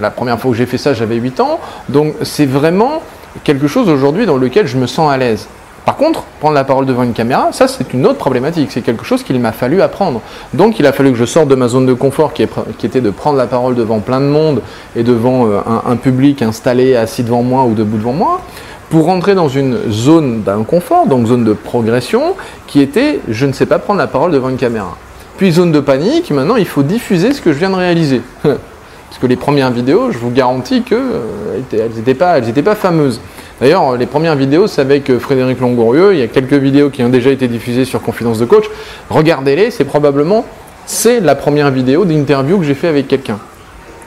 la 0.00 0.10
première 0.10 0.38
fois 0.38 0.50
que 0.50 0.56
j'ai 0.58 0.66
fait 0.66 0.76
ça 0.76 0.92
j'avais 0.92 1.16
8 1.16 1.40
ans, 1.40 1.60
donc 1.88 2.12
c'est 2.22 2.46
vraiment 2.46 3.02
quelque 3.42 3.68
chose 3.68 3.88
aujourd'hui 3.88 4.26
dans 4.26 4.36
lequel 4.36 4.66
je 4.66 4.76
me 4.76 4.86
sens 4.86 5.10
à 5.10 5.16
l'aise. 5.16 5.48
Par 5.88 5.96
contre, 5.96 6.24
prendre 6.38 6.52
la 6.52 6.64
parole 6.64 6.84
devant 6.84 7.02
une 7.02 7.14
caméra, 7.14 7.48
ça 7.52 7.66
c'est 7.66 7.94
une 7.94 8.06
autre 8.06 8.18
problématique, 8.18 8.70
c'est 8.70 8.82
quelque 8.82 9.06
chose 9.06 9.22
qu'il 9.22 9.40
m'a 9.40 9.52
fallu 9.52 9.80
apprendre. 9.80 10.20
Donc 10.52 10.78
il 10.78 10.84
a 10.84 10.92
fallu 10.92 11.12
que 11.12 11.16
je 11.16 11.24
sorte 11.24 11.48
de 11.48 11.54
ma 11.54 11.66
zone 11.66 11.86
de 11.86 11.94
confort 11.94 12.34
qui, 12.34 12.42
était 12.42 13.00
de 13.00 13.08
prendre 13.08 13.38
la 13.38 13.46
parole 13.46 13.74
devant 13.74 14.00
plein 14.00 14.20
de 14.20 14.26
monde 14.26 14.60
et 14.96 15.02
devant 15.02 15.46
euh, 15.46 15.60
un, 15.86 15.96
public 15.96 16.42
installé 16.42 16.94
assis 16.94 17.22
devant 17.22 17.42
moi 17.42 17.64
ou 17.64 17.72
debout 17.72 17.96
devant 17.96 18.12
moi, 18.12 18.42
pour 18.90 19.06
rentrer 19.06 19.34
dans 19.34 19.48
une 19.48 19.90
zone 19.90 20.42
d'inconfort, 20.42 21.06
donc 21.06 21.26
zone 21.26 21.44
de 21.44 21.54
progression, 21.54 22.34
qui 22.66 22.82
était 22.82 23.20
je 23.26 23.46
ne 23.46 23.54
sais 23.54 23.64
pas 23.64 23.78
prendre 23.78 23.98
la 23.98 24.08
parole 24.08 24.30
devant 24.30 24.50
une 24.50 24.58
caméra. 24.58 24.94
Puis 25.38 25.52
zone 25.52 25.72
de 25.72 25.80
panique, 25.80 26.30
maintenant 26.32 26.56
il 26.56 26.66
faut 26.66 26.82
diffuser 26.82 27.32
ce 27.32 27.40
que 27.40 27.54
je 27.54 27.58
viens 27.60 27.70
de 27.70 27.76
réaliser. 27.76 28.20
Parce 28.42 29.18
que 29.22 29.26
les 29.26 29.36
premières 29.36 29.70
vidéos, 29.70 30.10
je 30.10 30.18
vous 30.18 30.30
garantis 30.30 30.82
qu'elles 30.82 30.98
euh, 30.98 31.88
n'étaient 31.96 32.12
pas, 32.12 32.42
pas 32.42 32.74
fameuses. 32.74 33.22
D'ailleurs, 33.60 33.96
les 33.96 34.06
premières 34.06 34.36
vidéos, 34.36 34.66
c'est 34.66 34.80
avec 34.80 35.18
Frédéric 35.18 35.60
Longourieux. 35.60 36.14
Il 36.14 36.20
y 36.20 36.22
a 36.22 36.28
quelques 36.28 36.52
vidéos 36.52 36.90
qui 36.90 37.02
ont 37.02 37.08
déjà 37.08 37.30
été 37.30 37.48
diffusées 37.48 37.84
sur 37.84 38.00
Confidence 38.00 38.38
de 38.38 38.44
Coach. 38.44 38.64
Regardez-les, 39.10 39.70
c'est 39.70 39.84
probablement 39.84 40.44
c'est 40.88 41.20
la 41.20 41.34
première 41.34 41.70
vidéo 41.70 42.06
d'interview 42.06 42.58
que 42.58 42.64
j'ai 42.64 42.74
fait 42.74 42.88
avec 42.88 43.08
quelqu'un. 43.08 43.38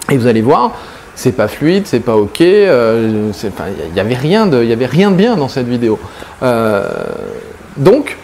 Et 0.10 0.18
vous 0.18 0.26
allez 0.26 0.42
voir, 0.42 0.72
c'est 1.16 1.34
pas 1.34 1.48
fluide, 1.48 1.86
c'est 1.86 2.00
pas 2.00 2.16
ok. 2.16 2.42
Euh, 2.42 3.32
il 3.44 3.94
n'y 3.94 4.00
avait 4.00 4.16
rien 4.16 4.48
de, 4.48 4.58
avait 4.72 4.88
rien 4.88 5.12
de 5.12 5.16
bien 5.16 5.38
dans 5.38 5.48
cette 5.48 5.68
vidéo. 5.68 6.00
Euh, 6.42 6.84
donc, 7.78 8.18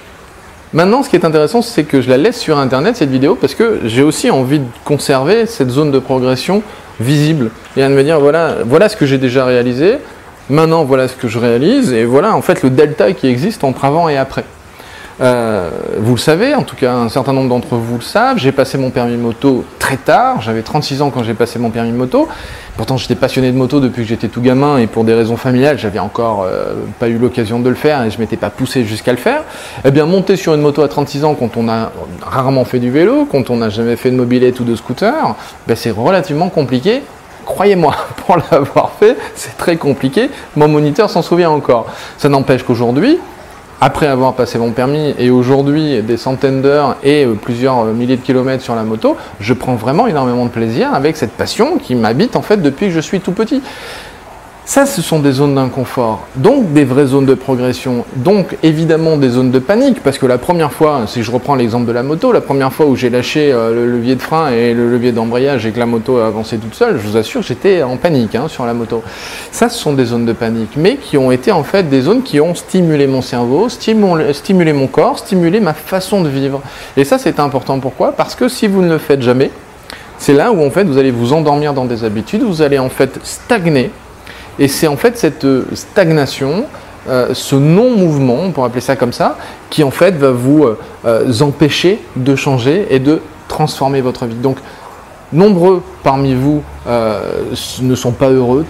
maintenant, 0.74 1.04
ce 1.04 1.10
qui 1.10 1.16
est 1.16 1.24
intéressant, 1.24 1.62
c'est 1.62 1.84
que 1.84 2.02
je 2.02 2.10
la 2.10 2.18
laisse 2.18 2.40
sur 2.40 2.58
Internet 2.58 2.96
cette 2.96 3.12
vidéo 3.12 3.36
parce 3.36 3.54
que 3.54 3.82
j'ai 3.86 4.02
aussi 4.02 4.32
envie 4.32 4.60
de 4.60 4.66
conserver 4.84 5.46
cette 5.46 5.70
zone 5.70 5.92
de 5.92 6.00
progression 6.00 6.64
visible 7.00 7.52
et 7.78 7.84
de 7.84 7.88
me 7.90 8.04
dire 8.04 8.20
voilà, 8.20 8.56
voilà 8.66 8.90
ce 8.90 8.98
que 8.98 9.06
j'ai 9.06 9.20
déjà 9.20 9.46
réalisé. 9.46 9.98
Maintenant, 10.50 10.86
voilà 10.86 11.08
ce 11.08 11.16
que 11.16 11.28
je 11.28 11.40
réalise 11.40 11.92
et 11.92 12.06
voilà 12.06 12.36
en 12.36 12.42
fait 12.42 12.64
le 12.64 12.70
delta 12.70 13.12
qui 13.12 13.28
existe 13.28 13.64
entre 13.64 13.84
avant 13.86 14.08
et 14.08 14.18
après. 14.18 14.46
Euh, 15.20 15.72
vous 15.98 16.14
le 16.14 16.20
savez, 16.20 16.54
en 16.54 16.62
tout 16.62 16.76
cas 16.76 16.94
un 16.94 17.10
certain 17.10 17.34
nombre 17.34 17.50
d'entre 17.50 17.76
vous 17.76 17.96
le 17.96 18.04
savent, 18.04 18.38
j'ai 18.38 18.52
passé 18.52 18.78
mon 18.78 18.92
permis 18.92 19.18
moto 19.18 19.66
très 19.80 19.98
tard, 19.98 20.42
j'avais 20.42 20.62
36 20.62 21.02
ans 21.02 21.10
quand 21.10 21.24
j'ai 21.24 21.34
passé 21.34 21.58
mon 21.58 21.72
permis 21.72 21.92
moto, 21.92 22.28
pourtant 22.76 22.98
j'étais 22.98 23.16
passionné 23.16 23.52
de 23.52 23.58
moto 23.58 23.80
depuis 23.80 24.04
que 24.04 24.08
j'étais 24.08 24.28
tout 24.28 24.42
gamin 24.42 24.78
et 24.78 24.86
pour 24.86 25.06
des 25.06 25.16
raisons 25.16 25.36
familiales 25.36 25.80
j'avais 25.80 25.98
encore 25.98 26.44
euh, 26.48 26.76
pas 27.00 27.08
eu 27.08 27.18
l'occasion 27.18 27.60
de 27.60 27.68
le 27.68 27.76
faire 27.76 28.04
et 28.04 28.12
je 28.12 28.20
m'étais 28.20 28.38
pas 28.38 28.52
poussé 28.52 28.86
jusqu'à 28.86 29.12
le 29.12 29.18
faire. 29.18 29.42
Eh 29.84 29.90
bien 29.90 30.06
monter 30.06 30.36
sur 30.36 30.54
une 30.54 30.62
moto 30.62 30.84
à 30.84 30.88
36 30.88 31.26
ans 31.26 31.34
quand 31.34 31.58
on 31.58 31.68
a 31.68 31.92
rarement 32.22 32.64
fait 32.64 32.80
du 32.80 32.92
vélo, 32.92 33.28
quand 33.30 33.50
on 33.50 33.58
n'a 33.58 33.70
jamais 33.70 33.96
fait 33.96 34.12
de 34.12 34.16
mobilette 34.16 34.60
ou 34.60 34.66
de 34.66 34.76
scooter, 34.76 35.36
ben 35.68 35.76
c'est 35.76 35.92
relativement 35.92 36.50
compliqué 36.50 37.02
croyez-moi, 37.48 37.96
pour 38.26 38.38
l'avoir 38.52 38.92
fait, 39.00 39.18
c'est 39.34 39.58
très 39.58 39.78
compliqué. 39.78 40.30
Mon 40.56 40.68
moniteur 40.68 41.10
s'en 41.10 41.24
souvient 41.24 41.50
encore. 41.50 41.88
Ça 42.18 42.30
n'empêche 42.30 42.64
qu'aujourd'hui, 42.64 43.18
après 43.80 44.08
avoir 44.08 44.34
passé 44.34 44.58
mon 44.58 44.72
permis 44.72 45.14
et 45.18 45.30
aujourd'hui 45.30 46.02
des 46.02 46.18
centaines 46.18 46.62
d'heures 46.62 46.98
et 47.04 47.26
euh, 47.26 47.36
plusieurs 47.36 47.86
euh, 47.86 47.94
milliers 47.94 48.18
de 48.18 48.22
kilomètres 48.22 48.64
sur 48.64 48.76
la 48.76 48.84
moto, 48.84 49.16
je 49.40 49.54
prends 49.54 49.76
vraiment 49.76 50.08
énormément 50.08 50.46
de 50.46 50.50
plaisir 50.50 50.94
avec 50.94 51.16
cette 51.16 51.32
passion 51.32 51.78
qui 51.78 51.94
m'habite 51.96 52.36
en 52.36 52.42
fait 52.42 52.58
depuis 52.58 52.88
que 52.88 52.92
je 52.92 53.00
suis 53.00 53.20
tout 53.20 53.34
petit. 53.34 53.62
Ça, 54.70 54.86
ce 54.86 55.02
sont 55.02 55.20
des 55.20 55.32
zones 55.32 55.56
d'inconfort, 55.56 56.28
donc 56.36 56.74
des 56.74 56.84
vraies 56.84 57.06
zones 57.06 57.26
de 57.26 57.36
progression, 57.36 58.04
donc 58.18 58.58
évidemment 58.64 59.16
des 59.16 59.30
zones 59.30 59.50
de 59.50 59.60
panique, 59.60 60.04
parce 60.04 60.18
que 60.18 60.26
la 60.26 60.38
première 60.38 60.74
fois, 60.74 61.06
si 61.08 61.24
je 61.24 61.32
reprends 61.32 61.56
l'exemple 61.56 61.86
de 61.86 61.94
la 61.94 62.04
moto, 62.04 62.34
la 62.34 62.42
première 62.42 62.74
fois 62.74 62.86
où 62.86 62.98
j'ai 62.98 63.10
lâché 63.10 63.54
euh, 63.54 63.74
le 63.74 63.90
levier 63.90 64.16
de 64.16 64.22
frein 64.22 64.52
et 64.52 64.74
le 64.74 64.92
levier 64.92 65.14
d'embrayage 65.14 65.66
et 65.66 65.72
que 65.72 65.80
la 65.80 65.86
moto 65.86 66.18
a 66.18 66.28
avancé 66.28 66.58
toute 66.58 66.74
seule, 66.74 67.00
je 67.00 67.08
vous 67.08 67.16
assure, 67.16 67.42
j'étais 67.44 67.82
en 67.82 67.96
panique 67.96 68.36
hein, 68.36 68.50
sur 68.50 68.66
la 68.66 68.74
moto. 68.74 69.04
Ça, 69.54 69.70
ce 69.70 69.80
sont 69.80 69.94
des 69.94 70.04
zones 70.04 70.26
de 70.26 70.34
panique, 70.34 70.72
mais 70.76 70.98
qui 70.98 71.18
ont 71.18 71.32
été 71.32 71.54
en 71.54 71.64
fait 71.64 71.84
des 71.84 72.02
zones 72.02 72.22
qui 72.22 72.42
ont 72.42 72.54
stimulé 72.54 73.08
mon 73.08 73.22
cerveau, 73.22 73.70
stimulé 73.70 74.74
mon 74.74 74.88
corps, 74.88 75.20
stimulé 75.20 75.62
ma 75.62 75.76
façon 75.76 76.22
de 76.24 76.28
vivre. 76.28 76.62
Et 76.98 77.06
ça, 77.06 77.18
c'est 77.18 77.40
important. 77.40 77.80
Pourquoi? 77.80 78.12
Parce 78.12 78.36
que 78.36 78.50
si 78.50 78.68
vous 78.68 78.82
ne 78.82 78.90
le 78.90 78.98
faites 78.98 79.22
jamais, 79.22 79.50
c'est 80.18 80.34
là 80.34 80.52
où 80.52 80.62
en 80.62 80.72
fait 80.72 80.84
vous 80.84 80.98
allez 80.98 81.12
vous 81.12 81.32
endormir 81.32 81.74
dans 81.74 81.86
des 81.86 82.04
habitudes, 82.04 82.44
vous 82.44 82.62
allez 82.62 82.80
en 82.80 82.90
fait 82.90 83.18
stagner 83.24 83.92
et 84.60 84.68
c'est 84.68 84.88
en 84.88 84.98
fait 84.98 85.18
cette 85.18 85.46
euh, 85.46 85.66
stagnation, 85.74 86.66
euh, 87.08 87.34
ce 87.34 87.56
non-mouvement, 87.56 88.38
on 88.44 88.52
pourrait 88.52 88.68
appeler 88.68 88.82
ça 88.82 88.96
comme 88.96 89.14
ça, 89.14 89.38
qui 89.70 89.84
en 89.84 89.92
fait 89.92 90.16
va 90.16 90.32
vous 90.32 90.66
euh, 91.06 91.42
empêcher 91.42 92.02
de 92.16 92.36
changer 92.36 92.88
et 92.90 93.00
de 93.00 93.22
transformer 93.48 94.02
votre 94.02 94.26
vie. 94.26 94.36
Donc, 94.36 94.58
nombreux 95.32 95.84
parmi 96.04 96.34
vous 96.34 96.64
ne 96.88 97.96
sont 97.96 98.12
pas 98.12 98.30
heureux, 98.30 98.66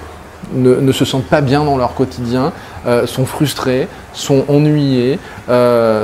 ne, 0.53 0.91
se 0.91 1.05
sentent 1.05 1.27
pas 1.27 1.41
bien 1.41 1.63
dans 1.63 1.77
leur 1.77 1.93
quotidien, 1.93 2.51
sont 3.05 3.25
frustrés, 3.25 3.87
sont 4.13 4.43
ennuyés, 4.47 5.19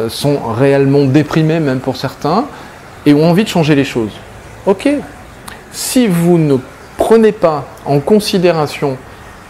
sont 0.09 0.39
réellement 0.55 1.05
déprimés 1.05 1.59
même 1.59 1.79
pour 1.79 1.97
certains, 1.97 2.45
et 3.07 3.15
ont 3.15 3.27
envie 3.27 3.43
de 3.43 3.49
changer 3.49 3.73
les 3.73 3.83
choses. 3.83 4.11
Ok, 4.67 4.87
si 5.71 6.07
vous 6.07 6.37
ne 6.37 6.57
prenez 6.97 7.31
pas 7.31 7.65
en 7.85 7.99
considération 7.99 8.97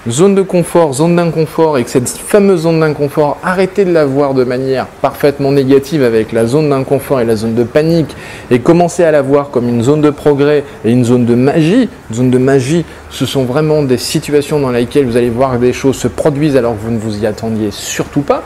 zone 0.09 0.35
de 0.35 0.41
confort, 0.41 0.93
zone 0.93 1.15
d'inconfort, 1.15 1.77
et 1.77 1.83
que 1.83 1.89
cette 1.89 2.09
fameuse 2.09 2.61
zone 2.61 2.79
d'inconfort, 2.79 3.37
arrêtez 3.43 3.85
de 3.85 3.91
la 3.91 4.05
voir 4.05 4.33
de 4.33 4.43
manière 4.43 4.85
parfaitement 4.87 5.51
négative 5.51 6.03
avec 6.03 6.31
la 6.31 6.45
zone 6.45 6.69
d'inconfort 6.69 7.21
et 7.21 7.25
la 7.25 7.35
zone 7.35 7.55
de 7.55 7.63
panique, 7.63 8.15
et 8.51 8.59
commencez 8.59 9.03
à 9.03 9.11
la 9.11 9.21
voir 9.21 9.49
comme 9.49 9.69
une 9.69 9.83
zone 9.83 10.01
de 10.01 10.09
progrès 10.09 10.63
et 10.83 10.91
une 10.91 11.05
zone 11.05 11.25
de 11.25 11.35
magie. 11.35 11.89
Une 12.09 12.15
zone 12.15 12.31
de 12.31 12.37
magie, 12.37 12.85
ce 13.09 13.25
sont 13.25 13.45
vraiment 13.45 13.83
des 13.83 13.97
situations 13.97 14.59
dans 14.59 14.71
lesquelles 14.71 15.05
vous 15.05 15.17
allez 15.17 15.29
voir 15.29 15.57
des 15.57 15.73
choses 15.73 15.95
se 15.95 16.07
produisent 16.07 16.57
alors 16.57 16.73
que 16.73 16.81
vous 16.81 16.91
ne 16.91 16.99
vous 16.99 17.23
y 17.23 17.25
attendiez 17.25 17.71
surtout 17.71 18.21
pas. 18.21 18.43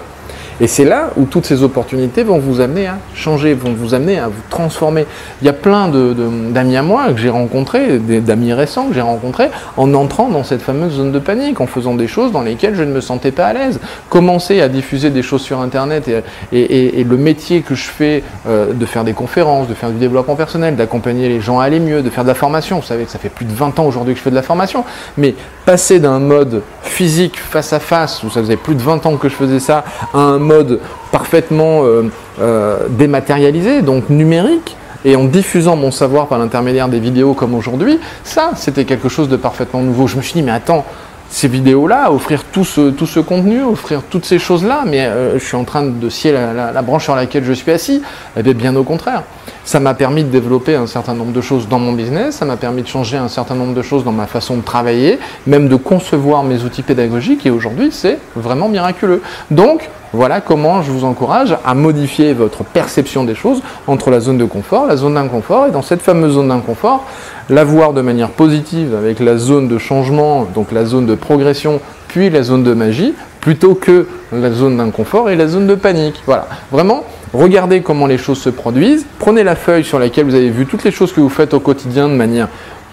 Et 0.59 0.67
c'est 0.67 0.85
là 0.85 1.11
où 1.17 1.25
toutes 1.25 1.45
ces 1.45 1.61
opportunités 1.61 2.23
vont 2.23 2.39
vous 2.39 2.61
amener 2.61 2.87
à 2.87 2.97
changer, 3.13 3.53
vont 3.53 3.73
vous 3.73 3.93
amener 3.93 4.17
à 4.17 4.27
vous 4.27 4.41
transformer. 4.49 5.05
Il 5.41 5.45
y 5.45 5.49
a 5.49 5.53
plein 5.53 5.89
d'amis 5.89 6.77
à 6.77 6.81
moi 6.81 7.11
que 7.13 7.19
j'ai 7.19 7.29
rencontrés, 7.29 7.99
d'amis 7.99 8.53
récents 8.53 8.87
que 8.87 8.95
j'ai 8.95 9.01
rencontrés, 9.01 9.49
en 9.77 9.93
entrant 9.93 10.29
dans 10.29 10.43
cette 10.43 10.61
fameuse 10.61 10.93
zone 10.93 11.11
de 11.11 11.19
panique, 11.19 11.61
en 11.61 11.67
faisant 11.67 11.93
des 11.93 12.07
choses 12.07 12.31
dans 12.31 12.41
lesquelles 12.41 12.75
je 12.75 12.83
ne 12.83 12.91
me 12.91 13.01
sentais 13.01 13.31
pas 13.31 13.45
à 13.45 13.53
l'aise. 13.53 13.79
Commencer 14.09 14.61
à 14.61 14.67
diffuser 14.67 15.11
des 15.11 15.21
choses 15.21 15.41
sur 15.41 15.59
Internet 15.59 16.09
et, 16.51 17.03
le 17.07 17.17
métier 17.17 17.61
que 17.61 17.75
je 17.75 17.87
fais 17.87 18.23
euh, 18.47 18.73
de 18.73 18.85
faire 18.85 19.03
des 19.03 19.13
conférences, 19.13 19.67
de 19.67 19.73
faire 19.73 19.91
du 19.91 19.97
développement 19.97 20.35
personnel, 20.35 20.75
d'accompagner 20.75 21.29
les 21.29 21.39
gens 21.39 21.59
à 21.59 21.65
aller 21.65 21.79
mieux, 21.79 22.01
de 22.01 22.09
faire 22.09 22.23
de 22.23 22.29
la 22.29 22.35
formation. 22.35 22.79
Vous 22.79 22.85
savez 22.85 23.05
que 23.05 23.11
ça 23.11 23.19
fait 23.19 23.29
plus 23.29 23.45
de 23.45 23.53
20 23.53 23.79
ans 23.79 23.85
aujourd'hui 23.85 24.13
que 24.13 24.19
je 24.19 24.23
fais 24.23 24.29
de 24.29 24.35
la 24.35 24.41
formation. 24.41 24.83
Mais 25.17 25.35
passer 25.65 25.99
d'un 25.99 26.19
mode 26.19 26.63
physique 26.81 27.37
face 27.37 27.73
à 27.73 27.79
face, 27.79 28.23
où 28.23 28.29
ça 28.29 28.41
faisait 28.41 28.57
plus 28.57 28.75
de 28.75 28.81
20 28.81 29.05
ans 29.05 29.17
que 29.17 29.29
je 29.29 29.35
faisais 29.35 29.59
ça, 29.59 29.83
à 30.13 30.17
un 30.17 30.39
mode 30.47 30.79
parfaitement 31.11 31.83
euh, 31.83 32.09
euh, 32.41 32.87
dématérialisé, 32.89 33.81
donc 33.81 34.09
numérique, 34.09 34.75
et 35.05 35.15
en 35.15 35.25
diffusant 35.25 35.75
mon 35.75 35.91
savoir 35.91 36.27
par 36.27 36.39
l'intermédiaire 36.39 36.87
des 36.87 36.99
vidéos 36.99 37.33
comme 37.33 37.53
aujourd'hui, 37.53 37.99
ça, 38.23 38.51
c'était 38.55 38.85
quelque 38.85 39.09
chose 39.09 39.29
de 39.29 39.37
parfaitement 39.37 39.81
nouveau. 39.81 40.07
Je 40.07 40.17
me 40.17 40.21
suis 40.21 40.33
dit, 40.33 40.41
mais 40.41 40.51
attends, 40.51 40.85
ces 41.29 41.47
vidéos-là, 41.47 42.11
offrir 42.11 42.43
tout 42.45 42.65
ce, 42.65 42.89
tout 42.89 43.05
ce 43.05 43.19
contenu, 43.19 43.63
offrir 43.63 44.01
toutes 44.09 44.25
ces 44.25 44.39
choses-là, 44.39 44.83
mais 44.85 45.05
euh, 45.05 45.37
je 45.37 45.45
suis 45.45 45.57
en 45.57 45.65
train 45.65 45.83
de 45.83 46.09
scier 46.09 46.31
la, 46.31 46.81
branche 46.81 47.03
sur 47.03 47.15
laquelle 47.15 47.43
je 47.43 47.53
suis 47.53 47.71
assis. 47.71 48.01
Eh 48.37 48.43
bien, 48.43 48.53
bien 48.53 48.75
au 48.75 48.83
contraire. 48.83 49.23
Ça 49.67 49.81
m'a 49.81 49.93
permis 49.93 50.23
de 50.23 50.29
développer 50.29 50.75
un 50.75 50.87
certain 50.87 51.13
nombre 51.13 51.33
de 51.33 51.41
choses 51.41 51.67
dans 51.67 51.77
mon 51.77 51.91
business, 51.91 52.37
ça 52.37 52.45
m'a 52.45 52.55
permis 52.55 52.83
de 52.83 52.87
changer 52.87 53.17
un 53.17 53.27
certain 53.27 53.53
nombre 53.53 53.73
de 53.73 53.81
choses 53.81 54.05
dans 54.05 54.13
ma 54.13 54.25
façon 54.25 54.55
de 54.55 54.61
travailler, 54.61 55.19
même 55.45 55.67
de 55.67 55.75
concevoir 55.75 56.43
mes 56.43 56.63
outils 56.63 56.83
pédagogiques, 56.83 57.45
et 57.45 57.49
aujourd'hui, 57.49 57.89
c'est 57.91 58.17
vraiment 58.37 58.69
miraculeux. 58.69 59.21
Donc, 59.51 59.89
voilà 60.13 60.39
comment 60.39 60.83
je 60.83 60.91
vous 60.91 61.03
encourage 61.03 61.57
à 61.65 61.73
modifier 61.73 62.33
votre 62.33 62.63
perception 62.63 63.25
des 63.25 63.35
choses 63.35 63.61
entre 63.87 64.09
la 64.09 64.21
zone 64.21 64.37
de 64.37 64.45
confort, 64.45 64.87
la 64.87 64.95
zone 64.95 65.15
d'inconfort, 65.15 65.67
et 65.67 65.71
dans 65.71 65.81
cette 65.81 66.01
fameuse 66.01 66.35
zone 66.35 66.47
d'inconfort, 66.47 67.03
la 67.49 67.65
voir 67.65 67.91
de 67.91 67.99
manière 67.99 68.29
positive 68.29 68.95
avec 68.95 69.19
la 69.19 69.35
zone 69.35 69.67
de 69.67 69.77
changement, 69.77 70.47
donc 70.55 70.71
la 70.71 70.85
zone 70.85 71.05
de 71.05 71.15
progression, 71.15 71.81
puis 72.07 72.29
la 72.29 72.41
zone 72.41 72.63
de 72.63 72.73
magie, 72.73 73.13
plutôt 73.41 73.75
que 73.75 74.07
la 74.31 74.49
zone 74.49 74.77
d'inconfort 74.77 75.29
et 75.29 75.35
la 75.35 75.47
zone 75.47 75.67
de 75.67 75.75
panique. 75.75 76.23
Voilà, 76.25 76.47
vraiment, 76.71 77.03
regardez 77.33 77.81
comment 77.81 78.07
les 78.07 78.17
choses 78.17 78.39
se 78.39 78.49
produisent, 78.49 79.05
prenez 79.19 79.43
la 79.43 79.55
feuille 79.55 79.83
sur 79.83 79.99
laquelle 79.99 80.25
vous 80.25 80.35
avez 80.35 80.49
vu 80.49 80.65
toutes 80.65 80.83
les 80.83 80.91
choses 80.91 81.11
que 81.13 81.21
vous 81.21 81.29
faites 81.29 81.53
au 81.53 81.59
quotidien 81.59 82.07
de 82.07 82.13
manière 82.13 82.47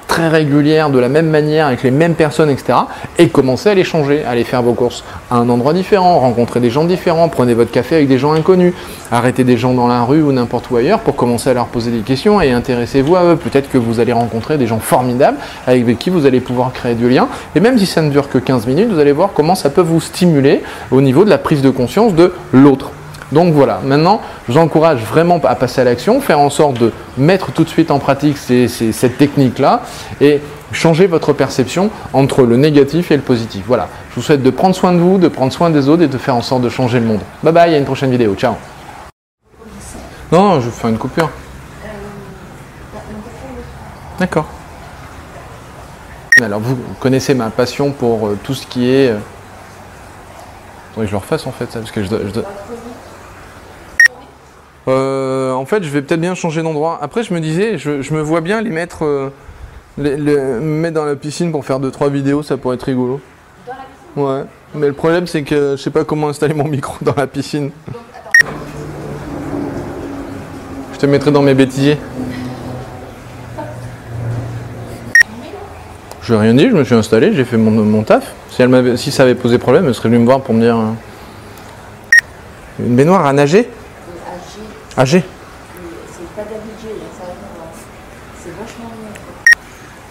très 0.06 0.28
régulière, 0.28 0.90
de 0.90 0.98
la 0.98 1.08
même 1.08 1.28
manière, 1.28 1.66
avec 1.66 1.82
les 1.82 1.90
mêmes 1.90 2.14
personnes, 2.14 2.50
etc. 2.50 2.78
Et 3.18 3.28
commencez 3.28 3.70
à 3.70 3.74
les 3.74 3.84
changer, 3.84 4.22
à 4.24 4.30
aller 4.30 4.44
faire 4.44 4.62
vos 4.62 4.74
courses 4.74 5.02
à 5.30 5.36
un 5.36 5.48
endroit 5.48 5.72
différent, 5.72 6.18
rencontrer 6.18 6.60
des 6.60 6.70
gens 6.70 6.84
différents, 6.84 7.28
prenez 7.28 7.54
votre 7.54 7.70
café 7.70 7.96
avec 7.96 8.08
des 8.08 8.18
gens 8.18 8.32
inconnus, 8.32 8.74
arrêtez 9.10 9.44
des 9.44 9.56
gens 9.56 9.74
dans 9.74 9.88
la 9.88 10.02
rue 10.02 10.22
ou 10.22 10.32
n'importe 10.32 10.70
où 10.70 10.76
ailleurs 10.76 11.00
pour 11.00 11.16
commencer 11.16 11.50
à 11.50 11.54
leur 11.54 11.66
poser 11.66 11.90
des 11.90 12.00
questions 12.00 12.40
et 12.40 12.52
intéressez-vous 12.52 13.16
à 13.16 13.24
eux. 13.24 13.36
Peut-être 13.36 13.70
que 13.70 13.78
vous 13.78 13.98
allez 13.98 14.12
rencontrer 14.12 14.58
des 14.58 14.66
gens 14.66 14.78
formidables 14.78 15.38
avec 15.66 15.98
qui 15.98 16.10
vous 16.10 16.26
allez 16.26 16.40
pouvoir 16.40 16.72
créer 16.72 16.94
du 16.94 17.08
lien. 17.08 17.28
Et 17.56 17.60
même 17.60 17.78
si 17.78 17.86
ça 17.86 18.02
ne 18.02 18.10
dure 18.10 18.28
que 18.28 18.38
15 18.38 18.66
minutes, 18.66 18.90
vous 18.90 18.98
allez 18.98 19.12
voir 19.12 19.30
comment 19.34 19.54
ça 19.54 19.70
peut 19.70 19.80
vous 19.80 20.00
stimuler 20.00 20.62
au 20.90 21.00
niveau 21.00 21.24
de 21.24 21.30
la 21.30 21.38
prise 21.38 21.62
de 21.62 21.70
conscience 21.70 22.14
de 22.14 22.32
l'autre. 22.52 22.90
Donc 23.32 23.54
voilà, 23.54 23.80
maintenant, 23.82 24.20
je 24.46 24.52
vous 24.52 24.58
encourage 24.58 25.02
vraiment 25.02 25.40
à 25.44 25.54
passer 25.54 25.80
à 25.80 25.84
l'action, 25.84 26.20
faire 26.20 26.38
en 26.38 26.50
sorte 26.50 26.78
de 26.78 26.92
mettre 27.16 27.52
tout 27.52 27.64
de 27.64 27.68
suite 27.68 27.90
en 27.90 27.98
pratique 27.98 28.36
cette 28.36 29.18
technique-là 29.18 29.82
et 30.20 30.40
changer 30.72 31.06
votre 31.06 31.32
perception 31.32 31.90
entre 32.12 32.42
le 32.42 32.56
négatif 32.56 33.10
et 33.10 33.16
le 33.16 33.22
positif. 33.22 33.64
Voilà, 33.66 33.88
je 34.10 34.16
vous 34.16 34.22
souhaite 34.22 34.42
de 34.42 34.50
prendre 34.50 34.74
soin 34.74 34.92
de 34.92 34.98
vous, 34.98 35.18
de 35.18 35.28
prendre 35.28 35.52
soin 35.52 35.70
des 35.70 35.88
autres 35.88 36.02
et 36.02 36.08
de 36.08 36.18
faire 36.18 36.36
en 36.36 36.42
sorte 36.42 36.62
de 36.62 36.68
changer 36.68 37.00
le 37.00 37.06
monde. 37.06 37.20
Bye 37.42 37.52
bye, 37.52 37.74
à 37.74 37.78
une 37.78 37.84
prochaine 37.84 38.10
vidéo. 38.10 38.34
Ciao. 38.34 38.54
Non, 40.30 40.60
je 40.60 40.66
vais 40.66 40.70
faire 40.72 40.90
une 40.90 40.98
coupure. 40.98 41.30
D'accord. 44.18 44.46
Alors 46.42 46.60
vous 46.60 46.76
connaissez 47.00 47.34
ma 47.34 47.50
passion 47.50 47.90
pour 47.90 48.26
euh, 48.26 48.38
tout 48.42 48.54
ce 48.54 48.66
qui 48.66 48.90
est... 48.90 49.10
Euh, 49.10 49.18
je 50.96 51.10
le 51.10 51.16
refasse 51.16 51.46
en 51.46 51.52
fait, 51.52 51.70
ça, 51.72 51.78
parce 51.80 51.90
que 51.90 52.02
je 52.04 52.08
dois- 52.08 52.20
Euh, 54.88 55.52
en 55.52 55.64
fait, 55.64 55.82
je 55.82 55.88
vais 55.88 56.02
peut-être 56.02 56.20
bien 56.20 56.34
changer 56.34 56.62
d'endroit. 56.62 56.98
Après, 57.00 57.22
je 57.22 57.32
me 57.32 57.40
disais, 57.40 57.78
je, 57.78 58.02
je 58.02 58.12
me 58.14 58.20
vois 58.20 58.40
bien 58.42 58.60
les 58.60 58.70
mettre, 58.70 59.04
euh, 59.04 59.30
les, 59.96 60.16
les- 60.16 60.36
me 60.36 60.60
mettre 60.60 60.94
dans 60.96 61.04
la 61.06 61.16
piscine 61.16 61.50
pour 61.52 61.64
faire 61.64 61.80
2-3 61.80 62.10
vidéos, 62.10 62.42
ça 62.42 62.56
pourrait 62.56 62.74
être 62.76 62.82
rigolo. 62.82 63.20
Dans 63.66 63.72
la 63.72 63.78
piscine? 63.78 64.22
Ouais. 64.24 64.44
Mais 64.74 64.86
le 64.88 64.92
problème, 64.92 65.26
c'est 65.26 65.42
que 65.42 65.74
je 65.76 65.82
sais 65.82 65.90
pas 65.90 66.04
comment 66.04 66.28
installer 66.28 66.52
mon 66.54 66.64
micro 66.68 66.96
dans 67.00 67.14
la 67.16 67.26
piscine. 67.26 67.70
Donc, 67.86 68.02
attends. 68.14 68.48
Je 70.92 70.98
te 70.98 71.06
mettrai 71.06 71.30
dans 71.30 71.42
mes 71.42 71.54
bêtisiers. 71.54 71.96
Je 76.22 76.32
n'ai 76.34 76.40
rien 76.40 76.54
dit, 76.54 76.68
je 76.70 76.74
me 76.74 76.84
suis 76.84 76.94
installé, 76.94 77.32
j'ai 77.34 77.44
fait 77.44 77.56
mon, 77.58 77.70
mon 77.70 78.02
taf. 78.02 78.32
Si, 78.50 78.62
elle 78.62 78.68
m'avait- 78.68 78.96
si 78.96 79.10
ça 79.10 79.24
avait 79.24 79.34
posé 79.34 79.58
problème, 79.58 79.86
elle 79.86 79.94
serait 79.94 80.08
venue 80.08 80.20
me 80.20 80.24
voir 80.26 80.40
pour 80.40 80.54
me 80.54 80.60
dire. 80.60 80.76
euh, 80.76 80.92
Une 82.86 82.96
baignoire 82.96 83.26
à 83.26 83.32
nager 83.32 83.68
G 85.04 85.24
c'est 86.12 86.34
pas 86.36 86.42
d'habitude, 86.42 87.02
ça. 87.18 87.24
C'est 88.40 88.50
vachement 88.50 88.90
mieux. 88.90 89.14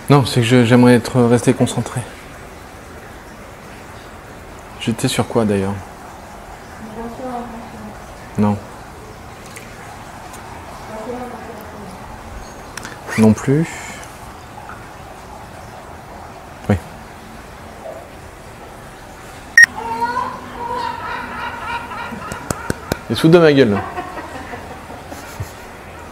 Non, 0.10 0.26
c'est 0.26 0.42
que 0.42 0.66
j'aimerais 0.66 0.96
être 0.96 1.22
resté 1.22 1.54
concentré. 1.54 2.02
J'étais 4.82 5.08
sur 5.08 5.28
quoi 5.28 5.46
d'ailleurs? 5.46 5.74
Non. 8.38 8.58
Non 13.18 13.32
plus. 13.32 13.68
Oui. 16.70 16.76
Il 23.10 23.16
se 23.16 23.22
fout 23.22 23.32
de 23.32 23.38
ma 23.38 23.54
gueule. 23.54 23.70
là. 23.70 23.93